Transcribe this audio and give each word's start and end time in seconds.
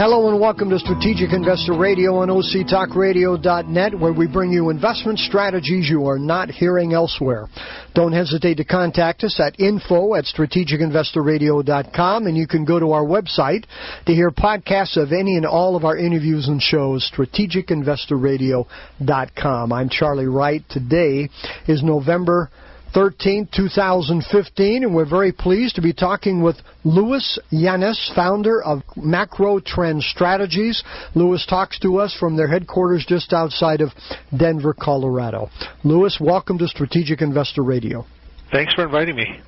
Hello 0.00 0.30
and 0.30 0.40
welcome 0.40 0.70
to 0.70 0.78
Strategic 0.78 1.34
Investor 1.34 1.74
Radio 1.74 2.20
on 2.20 2.28
OCTalkRadio.net, 2.28 4.00
where 4.00 4.14
we 4.14 4.26
bring 4.26 4.50
you 4.50 4.70
investment 4.70 5.18
strategies 5.18 5.90
you 5.90 6.06
are 6.06 6.18
not 6.18 6.48
hearing 6.48 6.94
elsewhere. 6.94 7.48
Don't 7.94 8.14
hesitate 8.14 8.54
to 8.54 8.64
contact 8.64 9.24
us 9.24 9.38
at 9.38 9.60
info 9.60 10.14
at 10.14 10.24
strategicinvestorradio.com, 10.24 12.26
and 12.26 12.34
you 12.34 12.46
can 12.46 12.64
go 12.64 12.78
to 12.78 12.92
our 12.92 13.04
website 13.04 13.66
to 14.06 14.14
hear 14.14 14.30
podcasts 14.30 14.96
of 14.96 15.12
any 15.12 15.36
and 15.36 15.44
all 15.44 15.76
of 15.76 15.84
our 15.84 15.98
interviews 15.98 16.48
and 16.48 16.62
shows, 16.62 17.12
strategicinvestorradio.com. 17.14 19.70
I'm 19.70 19.90
Charlie 19.90 20.28
Wright. 20.28 20.64
Today 20.70 21.28
is 21.68 21.82
November 21.82 22.48
13, 22.92 23.48
2015, 23.54 24.82
and 24.82 24.94
we're 24.94 25.08
very 25.08 25.30
pleased 25.30 25.76
to 25.76 25.82
be 25.82 25.92
talking 25.92 26.42
with 26.42 26.56
Louis 26.82 27.38
Llanes, 27.52 28.12
founder 28.16 28.60
of 28.62 28.82
Macro 28.96 29.60
Trend 29.60 30.02
Strategies. 30.02 30.82
Louis 31.14 31.44
talks 31.48 31.78
to 31.80 31.98
us 31.98 32.16
from 32.18 32.36
their 32.36 32.48
headquarters 32.48 33.04
just 33.06 33.32
outside 33.32 33.80
of 33.80 33.90
Denver, 34.36 34.74
Colorado. 34.74 35.50
Louis, 35.84 36.16
welcome 36.20 36.58
to 36.58 36.66
Strategic 36.66 37.22
Investor 37.22 37.62
Radio. 37.62 38.04
Thanks 38.52 38.74
for 38.74 38.84
inviting 38.84 39.14
me. 39.14 39.40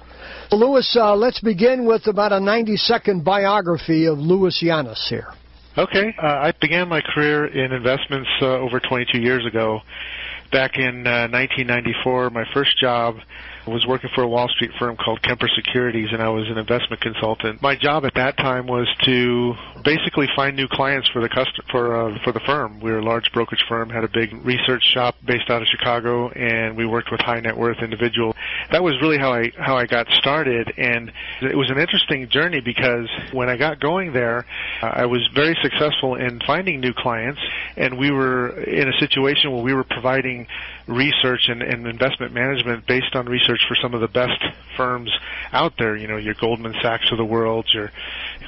Louis, 0.52 0.96
uh, 1.00 1.16
let's 1.16 1.40
begin 1.40 1.84
with 1.84 2.06
about 2.06 2.30
a 2.30 2.38
90 2.38 2.76
second 2.76 3.24
biography 3.24 4.06
of 4.06 4.18
Louis 4.18 4.56
Llanes 4.62 5.08
here. 5.08 5.26
Okay. 5.76 6.14
Uh, 6.22 6.26
I 6.26 6.52
began 6.60 6.88
my 6.88 7.00
career 7.00 7.46
in 7.46 7.72
investments 7.72 8.28
uh, 8.40 8.46
over 8.58 8.78
22 8.78 9.18
years 9.18 9.44
ago 9.46 9.80
back 10.52 10.76
in 10.76 11.06
uh, 11.06 11.26
1994, 11.32 12.30
my 12.30 12.44
first 12.54 12.78
job 12.78 13.16
was 13.66 13.86
working 13.86 14.10
for 14.14 14.22
a 14.22 14.28
Wall 14.28 14.48
Street 14.48 14.72
firm 14.78 14.96
called 14.96 15.22
Kemper 15.22 15.48
Securities, 15.54 16.08
and 16.12 16.22
I 16.22 16.28
was 16.28 16.48
an 16.48 16.58
investment 16.58 17.00
consultant. 17.00 17.62
My 17.62 17.76
job 17.76 18.04
at 18.04 18.14
that 18.14 18.36
time 18.36 18.66
was 18.66 18.88
to 19.04 19.54
basically 19.84 20.28
find 20.34 20.56
new 20.56 20.68
clients 20.68 21.08
for 21.08 21.20
the 21.20 21.28
custom, 21.28 21.64
for 21.70 21.94
uh, 21.94 22.18
for 22.24 22.32
the 22.32 22.40
firm. 22.40 22.80
We 22.80 22.90
were 22.90 22.98
a 22.98 23.04
large 23.04 23.32
brokerage 23.32 23.64
firm, 23.68 23.88
had 23.90 24.04
a 24.04 24.08
big 24.08 24.32
research 24.44 24.82
shop 24.92 25.16
based 25.24 25.50
out 25.50 25.62
of 25.62 25.68
Chicago, 25.68 26.28
and 26.30 26.76
we 26.76 26.86
worked 26.86 27.10
with 27.10 27.20
high 27.20 27.40
net 27.40 27.56
worth 27.56 27.78
individuals. 27.82 28.34
That 28.70 28.82
was 28.82 28.94
really 29.00 29.18
how 29.18 29.32
I 29.32 29.52
how 29.56 29.76
I 29.76 29.86
got 29.86 30.08
started, 30.10 30.72
and 30.76 31.12
it 31.40 31.56
was 31.56 31.70
an 31.70 31.78
interesting 31.78 32.28
journey 32.28 32.60
because 32.60 33.08
when 33.32 33.48
I 33.48 33.56
got 33.56 33.80
going 33.80 34.12
there, 34.12 34.44
I 34.82 35.06
was 35.06 35.28
very 35.34 35.56
successful 35.62 36.16
in 36.16 36.40
finding 36.46 36.80
new 36.80 36.92
clients, 36.94 37.40
and 37.76 37.98
we 37.98 38.10
were 38.10 38.60
in 38.62 38.88
a 38.88 38.98
situation 38.98 39.52
where 39.52 39.62
we 39.62 39.74
were 39.74 39.84
providing 39.84 40.46
research 40.86 41.48
and, 41.48 41.62
and 41.62 41.86
investment 41.86 42.32
management 42.32 42.86
based 42.86 43.14
on 43.14 43.26
research 43.26 43.51
for 43.68 43.74
some 43.74 43.94
of 43.94 44.00
the 44.00 44.08
best 44.08 44.42
firms 44.76 45.10
out 45.52 45.74
there. 45.78 45.96
You 45.96 46.08
know, 46.08 46.16
your 46.16 46.34
Goldman 46.34 46.74
Sachs 46.82 47.10
of 47.10 47.18
the 47.18 47.24
world, 47.24 47.66
your 47.72 47.90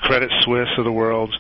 Credit 0.03 0.31
Suisse 0.43 0.69
of 0.79 0.85
the 0.85 0.93
world. 0.93 1.35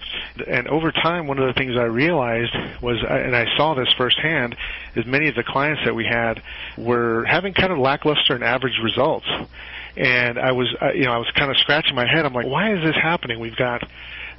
And 0.46 0.68
over 0.68 0.92
time, 0.92 1.26
one 1.26 1.38
of 1.38 1.46
the 1.46 1.58
things 1.58 1.76
I 1.76 1.84
realized 1.84 2.54
was, 2.82 2.98
and 3.08 3.34
I 3.34 3.46
saw 3.56 3.74
this 3.74 3.88
firsthand, 3.96 4.56
is 4.96 5.06
many 5.06 5.28
of 5.28 5.34
the 5.34 5.44
clients 5.44 5.82
that 5.84 5.94
we 5.94 6.04
had 6.04 6.42
were 6.76 7.24
having 7.24 7.54
kind 7.54 7.72
of 7.72 7.78
lackluster 7.78 8.34
and 8.34 8.44
average 8.44 8.78
results. 8.82 9.26
And 9.96 10.38
I 10.38 10.52
was, 10.52 10.74
you 10.94 11.04
know, 11.04 11.12
I 11.12 11.18
was 11.18 11.30
kind 11.36 11.50
of 11.50 11.56
scratching 11.58 11.94
my 11.94 12.06
head. 12.06 12.26
I'm 12.26 12.32
like, 12.32 12.46
why 12.46 12.74
is 12.74 12.82
this 12.82 12.96
happening? 12.96 13.38
We've 13.38 13.56
got 13.56 13.82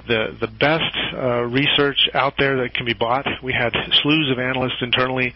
the 0.07 0.35
the 0.39 0.47
best 0.47 0.95
uh, 1.13 1.43
research 1.43 2.09
out 2.13 2.35
there 2.37 2.57
that 2.63 2.73
can 2.73 2.85
be 2.85 2.93
bought. 2.93 3.25
We 3.43 3.53
had 3.53 3.73
slews 3.73 4.31
of 4.31 4.39
analysts 4.39 4.81
internally 4.81 5.33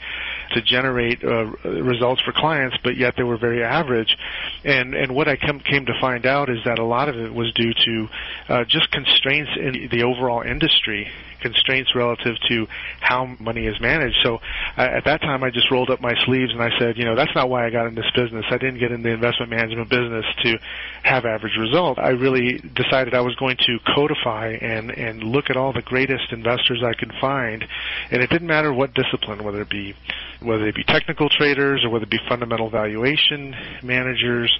to 0.53 0.61
generate 0.61 1.23
uh, 1.23 1.45
results 1.65 2.21
for 2.21 2.31
clients, 2.31 2.77
but 2.83 2.97
yet 2.97 3.15
they 3.17 3.23
were 3.23 3.37
very 3.37 3.63
average. 3.63 4.15
And 4.63 4.93
and 4.93 5.15
what 5.15 5.27
I 5.27 5.37
come, 5.37 5.59
came 5.59 5.85
to 5.85 5.93
find 5.99 6.25
out 6.25 6.49
is 6.49 6.59
that 6.65 6.79
a 6.79 6.85
lot 6.85 7.09
of 7.09 7.15
it 7.15 7.33
was 7.33 7.53
due 7.53 7.73
to 7.73 8.07
uh, 8.47 8.63
just 8.65 8.91
constraints 8.91 9.51
in 9.55 9.89
the 9.91 10.03
overall 10.03 10.41
industry 10.41 11.09
constraints 11.39 11.95
relative 11.95 12.35
to 12.49 12.67
how 12.99 13.25
money 13.39 13.65
is 13.65 13.79
managed. 13.79 14.17
So 14.23 14.39
uh, 14.79 14.83
at 14.95 15.03
that 15.03 15.19
time, 15.19 15.43
I 15.43 15.49
just 15.49 15.69
rolled 15.69 15.89
up 15.89 15.99
my 15.99 16.13
sleeves 16.25 16.53
and 16.53 16.63
I 16.63 16.69
said, 16.79 16.97
you 16.97 17.03
know, 17.03 17.13
that's 17.13 17.35
not 17.35 17.49
why 17.49 17.67
I 17.67 17.69
got 17.69 17.87
in 17.87 17.95
this 17.95 18.09
business. 18.15 18.45
I 18.49 18.57
didn't 18.57 18.79
get 18.79 18.93
in 18.93 19.03
the 19.03 19.09
investment 19.09 19.51
management 19.51 19.89
business 19.89 20.25
to 20.43 20.57
have 21.03 21.25
average 21.25 21.57
results. 21.59 21.99
I 22.01 22.11
really 22.11 22.59
decided 22.59 23.13
I 23.13 23.19
was 23.19 23.35
going 23.35 23.57
to 23.67 23.77
codify 23.93 24.57
and 24.61 24.89
and 24.91 25.21
look 25.21 25.49
at 25.49 25.57
all 25.57 25.73
the 25.73 25.81
greatest 25.81 26.31
investors 26.31 26.81
I 26.81 26.93
could 26.93 27.11
find, 27.19 27.65
and 28.09 28.21
it 28.21 28.29
didn't 28.29 28.47
matter 28.47 28.73
what 28.73 28.93
discipline, 28.93 29.43
whether 29.43 29.61
it 29.61 29.69
be 29.69 29.95
whether 30.41 30.63
they 30.63 30.71
be 30.71 30.85
technical 30.85 31.27
traders 31.27 31.83
or 31.83 31.89
whether 31.89 32.03
it 32.03 32.09
be 32.09 32.19
fundamental 32.29 32.69
valuation 32.69 33.53
managers. 33.83 34.57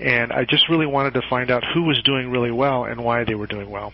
And 0.00 0.32
I 0.32 0.46
just 0.46 0.70
really 0.70 0.86
wanted 0.86 1.12
to 1.14 1.22
find 1.28 1.50
out 1.50 1.62
who 1.74 1.82
was 1.82 2.02
doing 2.04 2.30
really 2.30 2.52
well 2.52 2.84
and 2.84 3.04
why 3.04 3.24
they 3.24 3.34
were 3.34 3.46
doing 3.46 3.68
well. 3.68 3.92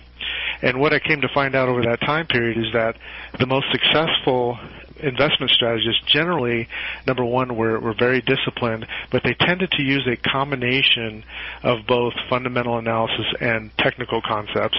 And 0.62 0.78
what 0.78 0.94
I 0.94 1.00
came 1.00 1.22
to 1.22 1.28
find 1.34 1.56
out 1.56 1.68
over 1.68 1.82
that 1.82 2.00
time 2.00 2.28
period 2.28 2.58
is 2.58 2.72
that 2.74 2.96
the 3.40 3.46
most 3.46 3.66
successful 3.72 4.56
investment 5.02 5.50
strategists 5.50 6.02
generally, 6.06 6.68
number 7.06 7.24
one, 7.24 7.56
were, 7.56 7.78
were 7.80 7.94
very 7.98 8.20
disciplined, 8.20 8.86
but 9.10 9.22
they 9.24 9.34
tended 9.34 9.70
to 9.72 9.82
use 9.82 10.06
a 10.06 10.16
combination 10.16 11.24
of 11.62 11.86
both 11.86 12.14
fundamental 12.28 12.78
analysis 12.78 13.26
and 13.40 13.70
technical 13.78 14.20
concepts 14.22 14.78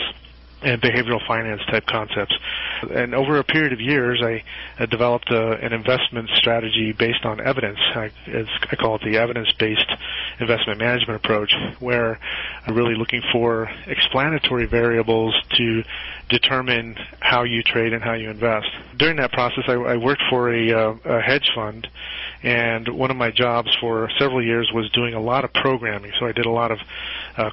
and 0.61 0.81
behavioral 0.81 1.25
finance 1.27 1.61
type 1.69 1.85
concepts. 1.85 2.33
And 2.89 3.13
over 3.13 3.37
a 3.37 3.43
period 3.43 3.73
of 3.73 3.79
years, 3.79 4.21
I, 4.23 4.43
I 4.79 4.85
developed 4.85 5.29
a, 5.29 5.53
an 5.53 5.73
investment 5.73 6.29
strategy 6.35 6.91
based 6.91 7.25
on 7.25 7.39
evidence. 7.39 7.79
I, 7.95 8.11
I 8.27 8.75
call 8.75 8.95
it 8.95 9.01
the 9.03 9.17
evidence-based 9.17 9.91
investment 10.39 10.79
management 10.79 11.23
approach, 11.23 11.53
where 11.79 12.19
I'm 12.65 12.75
really 12.75 12.95
looking 12.95 13.21
for 13.31 13.69
explanatory 13.85 14.65
variables 14.65 15.35
to 15.57 15.83
determine 16.29 16.95
how 17.19 17.43
you 17.43 17.61
trade 17.61 17.93
and 17.93 18.03
how 18.03 18.13
you 18.13 18.29
invest. 18.29 18.67
During 18.97 19.17
that 19.17 19.31
process, 19.31 19.63
I, 19.67 19.73
I 19.73 19.97
worked 19.97 20.23
for 20.29 20.51
a, 20.53 20.71
uh, 20.71 20.95
a 21.05 21.21
hedge 21.21 21.51
fund, 21.53 21.87
and 22.43 22.87
one 22.89 23.11
of 23.11 23.17
my 23.17 23.31
jobs 23.31 23.75
for 23.79 24.09
several 24.17 24.43
years 24.43 24.71
was 24.73 24.89
doing 24.91 25.13
a 25.13 25.21
lot 25.21 25.45
of 25.45 25.53
programming. 25.53 26.11
So 26.19 26.25
I 26.25 26.31
did 26.31 26.45
a 26.45 26.51
lot 26.51 26.71
of 26.71 26.79
uh, 26.79 26.83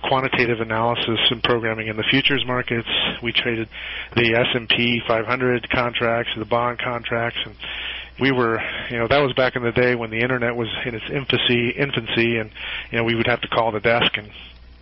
quantitative 0.09 0.61
analysis 0.61 1.19
and 1.31 1.43
programming 1.43 1.89
in 1.89 1.97
the 1.97 2.05
futures 2.05 2.45
markets. 2.47 2.89
We 3.23 3.33
traded 3.33 3.69
the 4.15 4.35
S&P 4.35 5.03
500 5.07 5.71
contracts, 5.71 6.33
the 6.37 6.45
bond 6.45 6.79
contracts, 6.79 7.39
and 7.45 7.57
we 8.21 8.31
were, 8.31 8.61
you 8.91 8.99
know, 8.99 9.09
that 9.09 9.19
was 9.19 9.33
back 9.33 9.57
in 9.57 9.63
the 9.63 9.73
day 9.73 9.95
when 9.95 10.11
the 10.11 10.21
internet 10.21 10.55
was 10.55 10.69
in 10.85 10.95
its 10.95 11.05
infancy, 11.11 11.71
infancy, 11.71 12.39
and 12.39 12.51
you 12.91 12.99
know, 12.99 13.05
we 13.05 13.15
would 13.15 13.27
have 13.27 13.41
to 13.41 13.49
call 13.49 13.73
the 13.73 13.81
desk 13.81 14.17
and 14.17 14.31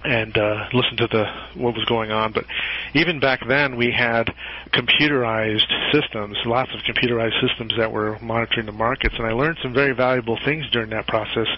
and 0.03 0.39
uh, 0.39 0.65
listen 0.73 0.97
to 0.97 1.07
the 1.07 1.27
what 1.61 1.75
was 1.75 1.85
going 1.85 2.11
on. 2.11 2.33
But 2.33 2.47
even 2.95 3.21
back 3.21 3.41
then, 3.47 3.77
we 3.77 3.93
had 3.93 4.35
computerized 4.73 5.67
systems, 5.93 6.39
lots 6.47 6.71
of 6.75 6.81
computerized 6.81 7.39
systems 7.47 7.75
that 7.77 7.93
were 7.93 8.19
monitoring 8.21 8.67
the 8.67 8.73
markets, 8.73 9.15
and 9.19 9.27
I 9.27 9.33
learned 9.33 9.59
some 9.63 9.75
very 9.75 9.93
valuable 9.93 10.39
things 10.45 10.69
during 10.71 10.91
that 10.91 11.07
process. 11.07 11.49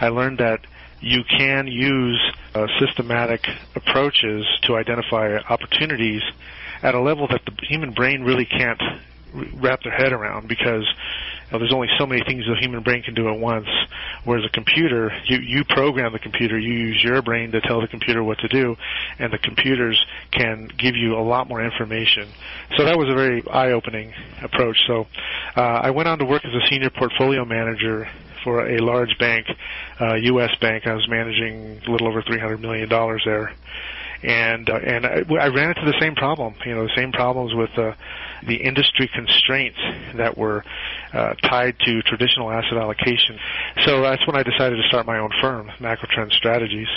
I 0.00 0.08
learned 0.08 0.38
that 0.38 0.60
you 1.00 1.22
can 1.24 1.66
use 1.66 2.20
uh, 2.54 2.66
systematic 2.78 3.46
approaches 3.74 4.46
to 4.62 4.76
identify 4.76 5.36
opportunities 5.48 6.22
at 6.82 6.94
a 6.94 7.00
level 7.00 7.26
that 7.28 7.42
the 7.44 7.52
human 7.66 7.92
brain 7.92 8.22
really 8.22 8.46
can't 8.46 8.80
wrap 9.54 9.82
their 9.82 9.92
head 9.92 10.12
around 10.12 10.48
because 10.48 10.84
you 10.84 11.52
know, 11.52 11.58
there's 11.58 11.72
only 11.72 11.88
so 11.98 12.06
many 12.06 12.22
things 12.24 12.44
the 12.46 12.56
human 12.60 12.82
brain 12.82 13.02
can 13.02 13.14
do 13.14 13.28
at 13.28 13.38
once. 13.38 13.68
Whereas 14.24 14.44
a 14.44 14.50
computer, 14.50 15.12
you, 15.26 15.38
you 15.38 15.64
program 15.64 16.12
the 16.12 16.18
computer, 16.18 16.58
you 16.58 16.72
use 16.72 17.02
your 17.02 17.22
brain 17.22 17.52
to 17.52 17.60
tell 17.60 17.80
the 17.80 17.88
computer 17.88 18.22
what 18.22 18.38
to 18.38 18.48
do, 18.48 18.76
and 19.18 19.32
the 19.32 19.38
computers 19.38 20.04
can 20.30 20.68
give 20.78 20.96
you 20.96 21.16
a 21.16 21.22
lot 21.22 21.48
more 21.48 21.62
information. 21.62 22.28
So 22.76 22.84
that 22.84 22.98
was 22.98 23.08
a 23.08 23.14
very 23.14 23.46
eye-opening 23.48 24.12
approach. 24.42 24.76
So 24.86 25.06
uh, 25.56 25.60
I 25.60 25.90
went 25.90 26.08
on 26.08 26.18
to 26.18 26.24
work 26.24 26.44
as 26.44 26.52
a 26.52 26.66
senior 26.68 26.90
portfolio 26.90 27.44
manager 27.44 28.08
for 28.44 28.66
a 28.66 28.78
large 28.78 29.18
bank, 29.18 29.46
uh, 30.00 30.14
U.S. 30.14 30.54
bank. 30.60 30.86
I 30.86 30.94
was 30.94 31.08
managing 31.08 31.80
a 31.86 31.90
little 31.90 32.08
over 32.08 32.22
$300 32.22 32.60
million 32.60 32.88
there 33.24 33.52
and 34.22 34.68
uh, 34.68 34.74
and 34.74 35.06
I, 35.06 35.24
I 35.40 35.48
ran 35.48 35.70
into 35.70 35.84
the 35.84 35.98
same 36.00 36.14
problem. 36.14 36.54
You 36.64 36.74
know, 36.74 36.84
the 36.84 36.94
same 36.96 37.12
problems 37.12 37.54
with 37.54 37.70
uh, 37.78 37.94
the 38.46 38.56
industry 38.56 39.08
constraints 39.12 39.78
that 40.14 40.36
were 40.36 40.64
uh, 41.12 41.34
tied 41.34 41.78
to 41.80 42.02
traditional 42.02 42.50
asset 42.50 42.76
allocation. 42.76 43.38
So 43.84 44.02
that's 44.02 44.26
when 44.26 44.36
I 44.36 44.42
decided 44.42 44.76
to 44.76 44.88
start 44.88 45.06
my 45.06 45.18
own 45.18 45.30
firm, 45.40 45.68
Macrotrend 45.78 46.32
Strategies, 46.32 46.88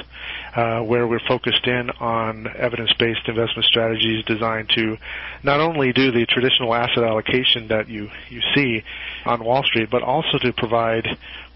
uh, 0.55 0.81
where 0.81 1.07
we're 1.07 1.25
focused 1.27 1.65
in 1.65 1.89
on 1.91 2.47
evidence-based 2.55 3.27
investment 3.27 3.65
strategies 3.65 4.23
designed 4.25 4.69
to 4.75 4.97
not 5.43 5.59
only 5.59 5.93
do 5.93 6.11
the 6.11 6.25
traditional 6.25 6.73
asset 6.73 7.03
allocation 7.03 7.67
that 7.69 7.87
you 7.87 8.09
you 8.29 8.41
see 8.53 8.83
on 9.25 9.43
Wall 9.43 9.63
Street, 9.63 9.89
but 9.89 10.03
also 10.03 10.37
to 10.39 10.51
provide 10.53 11.07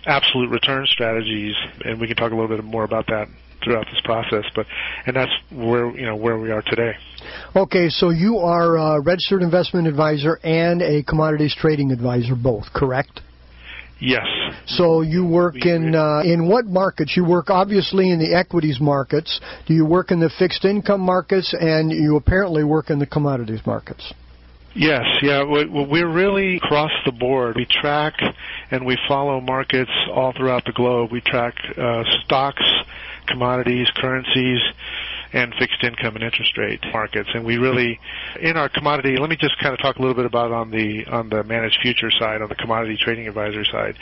absolute 0.05 0.49
return 0.49 0.85
strategies, 0.85 1.55
and 1.83 1.99
we 1.99 2.07
can 2.07 2.15
talk 2.15 2.31
a 2.31 2.35
little 2.35 2.55
bit 2.55 2.63
more 2.63 2.83
about 2.83 3.07
that 3.07 3.27
throughout 3.63 3.85
this 3.91 4.01
process. 4.03 4.43
But 4.55 4.65
and 5.05 5.15
that's 5.15 5.31
where 5.51 5.89
you 5.97 6.05
know 6.05 6.15
where 6.15 6.37
we 6.37 6.51
are 6.51 6.61
today. 6.61 6.93
Okay, 7.55 7.89
so 7.89 8.09
you 8.09 8.37
are 8.37 8.77
a 8.77 9.01
registered 9.01 9.41
investment 9.41 9.87
advisor 9.87 10.39
and 10.43 10.81
a 10.81 11.03
commodities 11.03 11.55
trading 11.59 11.91
advisor, 11.91 12.35
both, 12.35 12.65
correct? 12.73 13.21
Yes. 13.99 14.25
So 14.67 15.01
you 15.01 15.25
work 15.25 15.65
in 15.65 15.95
uh, 15.95 16.21
in 16.23 16.47
what 16.47 16.65
markets? 16.65 17.13
You 17.15 17.23
work 17.23 17.49
obviously 17.49 18.11
in 18.11 18.19
the 18.19 18.35
equities 18.35 18.79
markets. 18.81 19.39
Do 19.67 19.73
you 19.73 19.85
work 19.85 20.11
in 20.11 20.19
the 20.19 20.29
fixed 20.37 20.65
income 20.65 21.01
markets, 21.01 21.55
and 21.57 21.91
you 21.91 22.17
apparently 22.17 22.63
work 22.63 22.89
in 22.89 22.99
the 22.99 23.05
commodities 23.05 23.61
markets? 23.65 24.13
Yes, 24.75 25.05
yeah, 25.21 25.41
we're 25.45 26.11
really 26.11 26.57
across 26.57 26.91
the 27.05 27.13
board. 27.13 27.55
We 27.55 27.65
track 27.65 28.15
and 28.71 28.85
we 28.85 28.97
follow 29.07 29.39
markets 29.39 29.91
all 30.13 30.33
throughout 30.35 30.65
the 30.65 30.73
globe. 30.73 31.13
We 31.13 31.21
track 31.21 31.55
uh, 31.77 32.03
stocks, 32.25 32.61
commodities, 33.25 33.87
currencies, 33.95 34.59
and 35.33 35.53
fixed 35.55 35.83
income 35.83 36.15
and 36.15 36.23
interest 36.23 36.57
rate 36.57 36.79
markets. 36.93 37.29
And 37.33 37.43
we 37.43 37.57
really, 37.57 37.99
in 38.39 38.57
our 38.57 38.69
commodity, 38.69 39.17
let 39.17 39.29
me 39.29 39.35
just 39.35 39.57
kind 39.59 39.73
of 39.73 39.79
talk 39.79 39.97
a 39.97 39.99
little 39.99 40.15
bit 40.15 40.25
about 40.25 40.51
on 40.51 40.71
the 40.71 41.05
on 41.07 41.29
the 41.29 41.43
managed 41.43 41.79
future 41.81 42.09
side, 42.11 42.41
on 42.41 42.49
the 42.49 42.55
commodity 42.55 42.97
trading 42.97 43.27
advisor 43.27 43.65
side. 43.65 43.97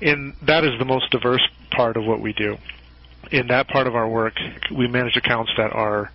In 0.00 0.34
that 0.42 0.64
is 0.64 0.78
the 0.78 0.84
most 0.84 1.10
diverse 1.10 1.46
part 1.70 1.96
of 1.96 2.04
what 2.04 2.20
we 2.20 2.32
do. 2.32 2.56
In 3.30 3.48
that 3.48 3.68
part 3.68 3.86
of 3.86 3.94
our 3.94 4.08
work, 4.08 4.34
we 4.74 4.88
manage 4.88 5.16
accounts 5.16 5.52
that 5.56 5.72
are 5.72 6.10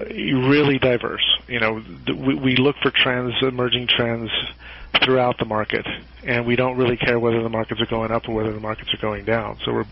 really 0.00 0.78
diverse. 0.78 1.24
You 1.48 1.60
know, 1.60 1.82
we, 2.06 2.34
we 2.34 2.56
look 2.56 2.76
for 2.82 2.90
trends, 2.90 3.34
emerging 3.42 3.88
trends 3.88 4.30
throughout 5.04 5.38
the 5.38 5.44
market, 5.44 5.86
and 6.24 6.46
we 6.46 6.56
don't 6.56 6.76
really 6.76 6.96
care 6.96 7.18
whether 7.18 7.42
the 7.42 7.48
markets 7.48 7.80
are 7.80 7.86
going 7.86 8.10
up 8.10 8.28
or 8.28 8.34
whether 8.34 8.52
the 8.52 8.60
markets 8.60 8.92
are 8.94 9.00
going 9.00 9.24
down. 9.24 9.58
So 9.64 9.72
we're, 9.72 9.86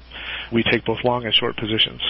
we 0.53 0.63
take 0.63 0.85
both 0.85 1.05
long 1.05 1.25
and 1.25 1.35
short 1.35 1.57
positions. 1.57 2.01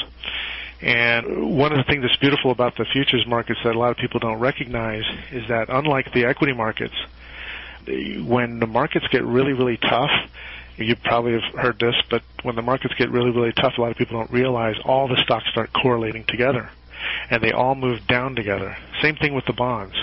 And 0.83 1.59
one 1.59 1.73
of 1.73 1.79
the 1.79 1.85
things 1.85 2.03
that's 2.03 2.17
beautiful 2.17 2.51
about 2.51 2.77
the 2.77 2.87
futures 2.87 3.27
markets 3.27 3.61
that 3.65 3.75
a 3.75 3.79
lot 3.79 3.91
of 3.91 3.99
people 3.99 4.19
don't 4.19 4.39
recognize 4.39 5.05
is 5.31 5.47
that 5.49 5.69
unlike 5.69 6.13
the 6.13 6.25
equity 6.25 6.55
markets, 6.55 6.95
when 7.87 8.61
the 8.61 8.67
markets 8.67 9.07
get 9.09 9.25
really, 9.25 9.53
really 9.53 9.77
tough, 9.77 10.11
you 10.77 10.97
probably 10.97 11.33
have 11.33 11.55
heard 11.55 11.79
this, 11.79 11.95
but 12.09 12.23
when 12.43 12.57
the 12.57 12.63
markets 12.63 12.95
get 12.95 13.11
really, 13.11 13.31
really 13.31 13.53
tough, 13.53 13.75
a 13.77 13.81
lot 13.81 13.91
of 13.91 13.99
people 13.99 14.19
don't 14.19 14.31
realize 14.31 14.77
all 14.85 15.07
the 15.07 15.23
stocks 15.23 15.45
start 15.51 15.71
correlating 15.75 16.25
together 16.25 16.71
and 17.31 17.43
they 17.43 17.53
all 17.53 17.75
move 17.75 18.01
down 18.09 18.35
together. 18.35 18.77
Same 19.03 19.17
thing 19.17 19.35
with 19.35 19.45
the 19.47 19.53
bonds. 19.53 19.95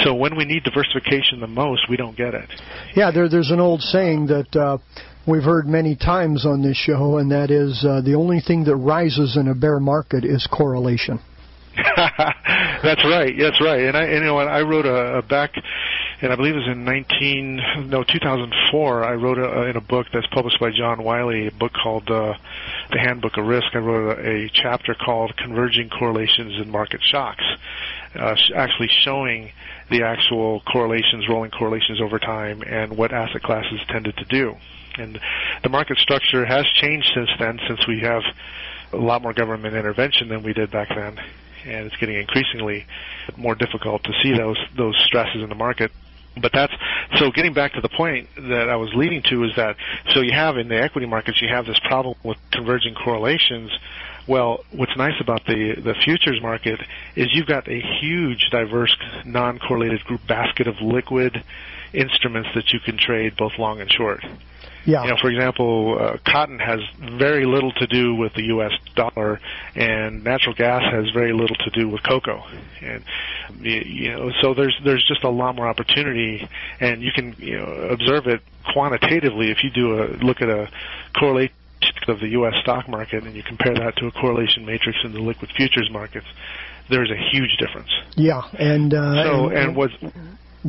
So 0.00 0.14
when 0.14 0.36
we 0.36 0.44
need 0.44 0.64
diversification 0.64 1.40
the 1.40 1.46
most, 1.46 1.88
we 1.88 1.96
don't 1.96 2.16
get 2.16 2.34
it. 2.34 2.48
Yeah, 2.96 3.10
there, 3.10 3.28
there's 3.28 3.50
an 3.50 3.60
old 3.60 3.82
saying 3.82 4.26
that 4.28 4.56
uh, 4.56 4.78
we've 5.26 5.42
heard 5.42 5.66
many 5.66 5.96
times 5.96 6.46
on 6.46 6.62
this 6.62 6.76
show, 6.76 7.18
and 7.18 7.30
that 7.30 7.50
is 7.50 7.84
uh, 7.86 8.00
the 8.00 8.14
only 8.14 8.40
thing 8.40 8.64
that 8.64 8.76
rises 8.76 9.36
in 9.36 9.48
a 9.48 9.54
bear 9.54 9.80
market 9.80 10.24
is 10.24 10.48
correlation. 10.50 11.20
that's 11.96 13.04
right. 13.04 13.32
That's 13.38 13.60
right. 13.60 13.80
And 13.80 13.96
I, 13.96 14.04
and, 14.04 14.14
you 14.14 14.24
know, 14.24 14.38
I 14.38 14.62
wrote 14.62 14.86
a, 14.86 15.18
a 15.18 15.22
back, 15.22 15.52
and 16.22 16.32
I 16.32 16.36
believe 16.36 16.54
it 16.54 16.58
was 16.58 16.68
in 16.68 16.84
19, 16.84 17.88
no, 17.88 18.04
2004. 18.04 19.04
I 19.04 19.14
wrote 19.14 19.38
a, 19.38 19.62
in 19.64 19.76
a 19.76 19.80
book 19.80 20.06
that's 20.12 20.26
published 20.28 20.60
by 20.60 20.70
John 20.70 21.02
Wiley, 21.02 21.48
a 21.48 21.50
book 21.50 21.72
called 21.72 22.08
uh, 22.08 22.34
The 22.92 22.98
Handbook 23.00 23.36
of 23.36 23.44
Risk. 23.44 23.74
I 23.74 23.78
wrote 23.78 24.18
a, 24.18 24.44
a 24.44 24.48
chapter 24.48 24.94
called 24.94 25.36
Converging 25.36 25.90
Correlations 25.90 26.60
in 26.60 26.70
Market 26.70 27.00
Shocks, 27.02 27.42
uh, 28.14 28.36
actually 28.54 28.88
showing 28.88 29.50
the 29.90 30.04
actual 30.04 30.60
correlations, 30.60 31.28
rolling 31.28 31.50
correlations 31.50 32.00
over 32.00 32.20
time, 32.20 32.62
and 32.62 32.96
what 32.96 33.12
asset 33.12 33.42
classes 33.42 33.80
tended 33.88 34.16
to 34.18 34.24
do. 34.26 34.54
And 34.98 35.18
the 35.64 35.70
market 35.70 35.98
structure 35.98 36.44
has 36.44 36.66
changed 36.66 37.10
since 37.16 37.30
then, 37.40 37.58
since 37.66 37.84
we 37.88 37.98
have 38.00 38.22
a 38.92 38.96
lot 38.96 39.22
more 39.22 39.32
government 39.32 39.74
intervention 39.74 40.28
than 40.28 40.44
we 40.44 40.52
did 40.52 40.70
back 40.70 40.88
then 40.90 41.18
and 41.64 41.86
it's 41.86 41.96
getting 41.96 42.16
increasingly 42.16 42.84
more 43.36 43.54
difficult 43.54 44.02
to 44.02 44.12
see 44.20 44.36
those 44.36 44.58
those 44.76 44.96
stresses 45.06 45.42
in 45.42 45.48
the 45.48 45.54
market. 45.54 45.92
But 46.40 46.52
that's 46.52 46.72
so 47.16 47.30
getting 47.30 47.52
back 47.52 47.74
to 47.74 47.80
the 47.80 47.88
point 47.88 48.28
that 48.36 48.68
I 48.68 48.76
was 48.76 48.90
leading 48.94 49.22
to 49.24 49.44
is 49.44 49.50
that 49.56 49.76
so 50.12 50.20
you 50.20 50.32
have 50.32 50.56
in 50.56 50.68
the 50.68 50.80
equity 50.80 51.06
markets 51.06 51.42
you 51.42 51.48
have 51.48 51.66
this 51.66 51.78
problem 51.80 52.14
with 52.22 52.38
converging 52.50 52.94
correlations. 52.94 53.70
Well, 54.26 54.64
what's 54.70 54.96
nice 54.96 55.20
about 55.20 55.44
the 55.46 55.74
the 55.74 55.94
futures 55.94 56.40
market 56.40 56.80
is 57.16 57.28
you've 57.34 57.46
got 57.46 57.68
a 57.68 57.80
huge 58.00 58.48
diverse 58.50 58.96
non-correlated 59.26 60.04
group 60.04 60.26
basket 60.26 60.66
of 60.66 60.80
liquid 60.80 61.44
instruments 61.92 62.48
that 62.54 62.72
you 62.72 62.80
can 62.80 62.96
trade 62.96 63.36
both 63.36 63.58
long 63.58 63.80
and 63.80 63.92
short. 63.92 64.24
Yeah. 64.84 65.04
You 65.04 65.10
know, 65.10 65.16
for 65.20 65.30
example, 65.30 65.98
uh, 66.00 66.16
cotton 66.24 66.58
has 66.58 66.80
very 66.98 67.44
little 67.46 67.72
to 67.72 67.86
do 67.86 68.14
with 68.14 68.34
the 68.34 68.42
U.S. 68.44 68.72
dollar, 68.94 69.40
and 69.74 70.24
natural 70.24 70.54
gas 70.54 70.82
has 70.92 71.10
very 71.10 71.32
little 71.32 71.56
to 71.56 71.70
do 71.70 71.88
with 71.88 72.02
cocoa. 72.02 72.44
And 72.80 73.04
you 73.60 74.10
know, 74.10 74.30
so 74.40 74.54
there's 74.54 74.78
there's 74.84 75.04
just 75.06 75.24
a 75.24 75.30
lot 75.30 75.56
more 75.56 75.68
opportunity, 75.68 76.48
and 76.80 77.02
you 77.02 77.12
can 77.12 77.34
you 77.38 77.58
know 77.58 77.66
observe 77.90 78.26
it 78.26 78.42
quantitatively 78.72 79.50
if 79.50 79.62
you 79.62 79.70
do 79.70 80.02
a 80.02 80.04
look 80.24 80.42
at 80.42 80.48
a 80.48 80.70
correlation 81.18 81.54
of 82.08 82.20
the 82.20 82.28
U.S. 82.28 82.54
stock 82.62 82.88
market 82.88 83.24
and 83.24 83.34
you 83.34 83.42
compare 83.42 83.74
that 83.74 83.96
to 83.96 84.06
a 84.06 84.12
correlation 84.12 84.64
matrix 84.64 84.98
in 85.04 85.12
the 85.12 85.20
liquid 85.20 85.50
futures 85.56 85.90
markets. 85.90 86.26
There's 86.88 87.10
a 87.10 87.16
huge 87.16 87.56
difference. 87.58 87.90
Yeah, 88.16 88.42
and 88.58 88.92
uh, 88.92 89.24
so 89.24 89.48
and, 89.48 89.58
and 89.58 89.76
what's 89.76 89.94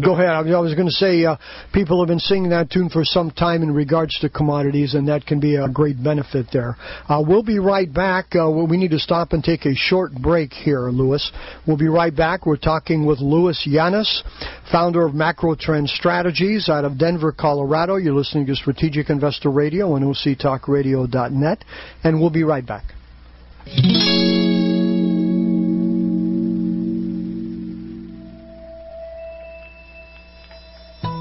Go 0.02 0.14
ahead. 0.14 0.30
I 0.30 0.60
was 0.60 0.74
going 0.74 0.88
to 0.88 0.92
say 0.92 1.24
uh, 1.24 1.38
people 1.72 2.02
have 2.02 2.08
been 2.08 2.18
singing 2.18 2.50
that 2.50 2.72
tune 2.72 2.90
for 2.90 3.06
some 3.06 3.30
time 3.30 3.62
in 3.62 3.72
regards 3.72 4.18
to 4.22 4.30
commodities, 4.30 4.96
and 4.96 5.08
that 5.08 5.26
can 5.26 5.40
be 5.40 5.56
a 5.56 5.70
great 5.70 6.04
benefit 6.04 6.48
there. 6.52 6.76
Uh, 7.08 7.22
we'll 7.26 7.44
be 7.44 7.60
right 7.60 7.92
back. 7.94 8.36
Uh, 8.36 8.50
we 8.50 8.78
need 8.78 8.90
to 8.90 8.98
stop 8.98 9.34
and 9.34 9.44
take 9.44 9.66
a 9.66 9.76
short 9.76 10.12
break 10.14 10.52
here, 10.52 10.90
Louis. 10.90 11.32
We'll 11.68 11.78
be 11.78 11.90
right 11.90 12.16
back. 12.16 12.48
We're 12.48 12.58
talking 12.58 13.06
with 13.06 13.20
Louis 13.20 13.68
Llanes, 13.70 14.24
founder 14.72 15.06
of 15.06 15.14
Macro 15.14 15.56
Trend 15.56 15.90
Strategies 15.90 16.70
out 16.70 16.86
of 16.86 16.98
Denver, 16.98 17.32
Colorado. 17.32 17.98
You're 17.98 18.16
listening 18.16 18.48
to 18.48 18.56
Strategic 18.56 19.12
Investor 19.12 19.52
Radio 19.52 19.94
on 19.94 20.02
OCTalkRadio.net, 20.02 21.66
and 22.04 22.20
we'll 22.20 22.32
be 22.32 22.44
right 22.44 22.66
back. 22.66 22.86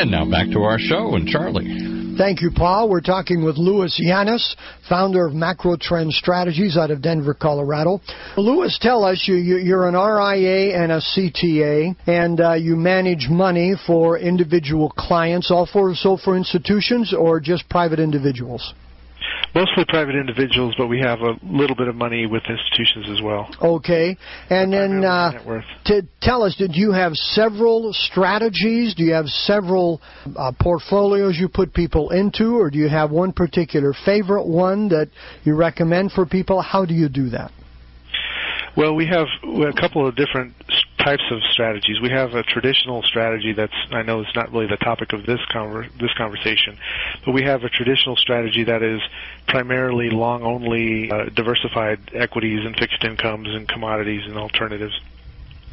And 0.00 0.12
now 0.12 0.24
back 0.24 0.48
to 0.52 0.60
our 0.60 0.78
show 0.78 1.16
and 1.16 1.26
Charlie. 1.26 2.14
Thank 2.16 2.40
you, 2.40 2.52
Paul. 2.54 2.88
We're 2.88 3.00
talking 3.00 3.44
with 3.44 3.56
Louis 3.56 4.00
Llanes, 4.00 4.54
founder 4.88 5.26
of 5.26 5.34
Macro 5.34 5.76
Trend 5.76 6.12
Strategies 6.12 6.76
out 6.76 6.92
of 6.92 7.02
Denver, 7.02 7.34
Colorado. 7.34 8.00
Louis, 8.36 8.78
tell 8.80 9.02
us 9.02 9.24
you, 9.26 9.34
you, 9.34 9.74
are 9.74 9.88
an 9.88 9.94
RIA 9.96 10.80
and 10.80 10.92
a 10.92 11.00
CTA, 11.00 11.96
and 12.06 12.40
uh, 12.40 12.52
you 12.54 12.76
manage 12.76 13.26
money 13.28 13.74
for 13.88 14.16
individual 14.16 14.88
clients, 14.90 15.50
all 15.50 15.66
for 15.66 15.92
so 15.96 16.16
for 16.16 16.36
institutions 16.36 17.12
or 17.12 17.40
just 17.40 17.68
private 17.68 17.98
individuals? 17.98 18.74
Mostly 19.54 19.84
private 19.88 20.14
individuals, 20.14 20.74
but 20.76 20.88
we 20.88 21.00
have 21.00 21.20
a 21.20 21.34
little 21.42 21.74
bit 21.74 21.88
of 21.88 21.96
money 21.96 22.26
with 22.26 22.42
institutions 22.48 23.06
as 23.10 23.22
well. 23.22 23.48
Okay, 23.62 24.16
and 24.50 24.72
then 24.72 25.04
uh, 25.04 25.32
to 25.86 26.02
tell 26.20 26.42
us, 26.42 26.54
did 26.56 26.74
you 26.74 26.92
have 26.92 27.14
several 27.14 27.92
strategies? 27.92 28.94
Do 28.94 29.04
you 29.04 29.14
have 29.14 29.26
several 29.26 30.00
uh, 30.36 30.52
portfolios 30.60 31.36
you 31.38 31.48
put 31.48 31.72
people 31.72 32.10
into, 32.10 32.58
or 32.58 32.70
do 32.70 32.78
you 32.78 32.88
have 32.88 33.10
one 33.10 33.32
particular 33.32 33.94
favorite 34.04 34.46
one 34.46 34.88
that 34.90 35.08
you 35.44 35.54
recommend 35.54 36.12
for 36.12 36.26
people? 36.26 36.60
How 36.60 36.84
do 36.84 36.94
you 36.94 37.08
do 37.08 37.30
that? 37.30 37.50
Well, 38.76 38.94
we 38.94 39.06
have 39.06 39.26
a 39.44 39.72
couple 39.72 40.06
of 40.06 40.14
different 40.14 40.54
types 40.98 41.22
of 41.30 41.42
strategies. 41.52 42.00
We 42.00 42.10
have 42.10 42.34
a 42.34 42.42
traditional 42.42 43.02
strategy 43.02 43.52
that's 43.52 43.74
I 43.90 44.02
know 44.02 44.20
it's 44.20 44.34
not 44.34 44.52
really 44.52 44.66
the 44.66 44.76
topic 44.76 45.12
of 45.12 45.24
this 45.26 45.40
conver- 45.50 45.90
this 45.98 46.12
conversation, 46.16 46.78
but 47.24 47.32
we 47.32 47.42
have 47.44 47.64
a 47.64 47.68
traditional 47.68 48.16
strategy 48.16 48.64
that 48.64 48.82
is 48.82 49.00
primarily 49.46 50.10
long 50.10 50.42
only 50.42 51.10
uh, 51.10 51.26
diversified 51.34 52.10
equities 52.14 52.64
and 52.64 52.76
fixed 52.76 53.04
incomes 53.04 53.48
and 53.48 53.68
commodities 53.68 54.22
and 54.26 54.36
alternatives. 54.36 54.98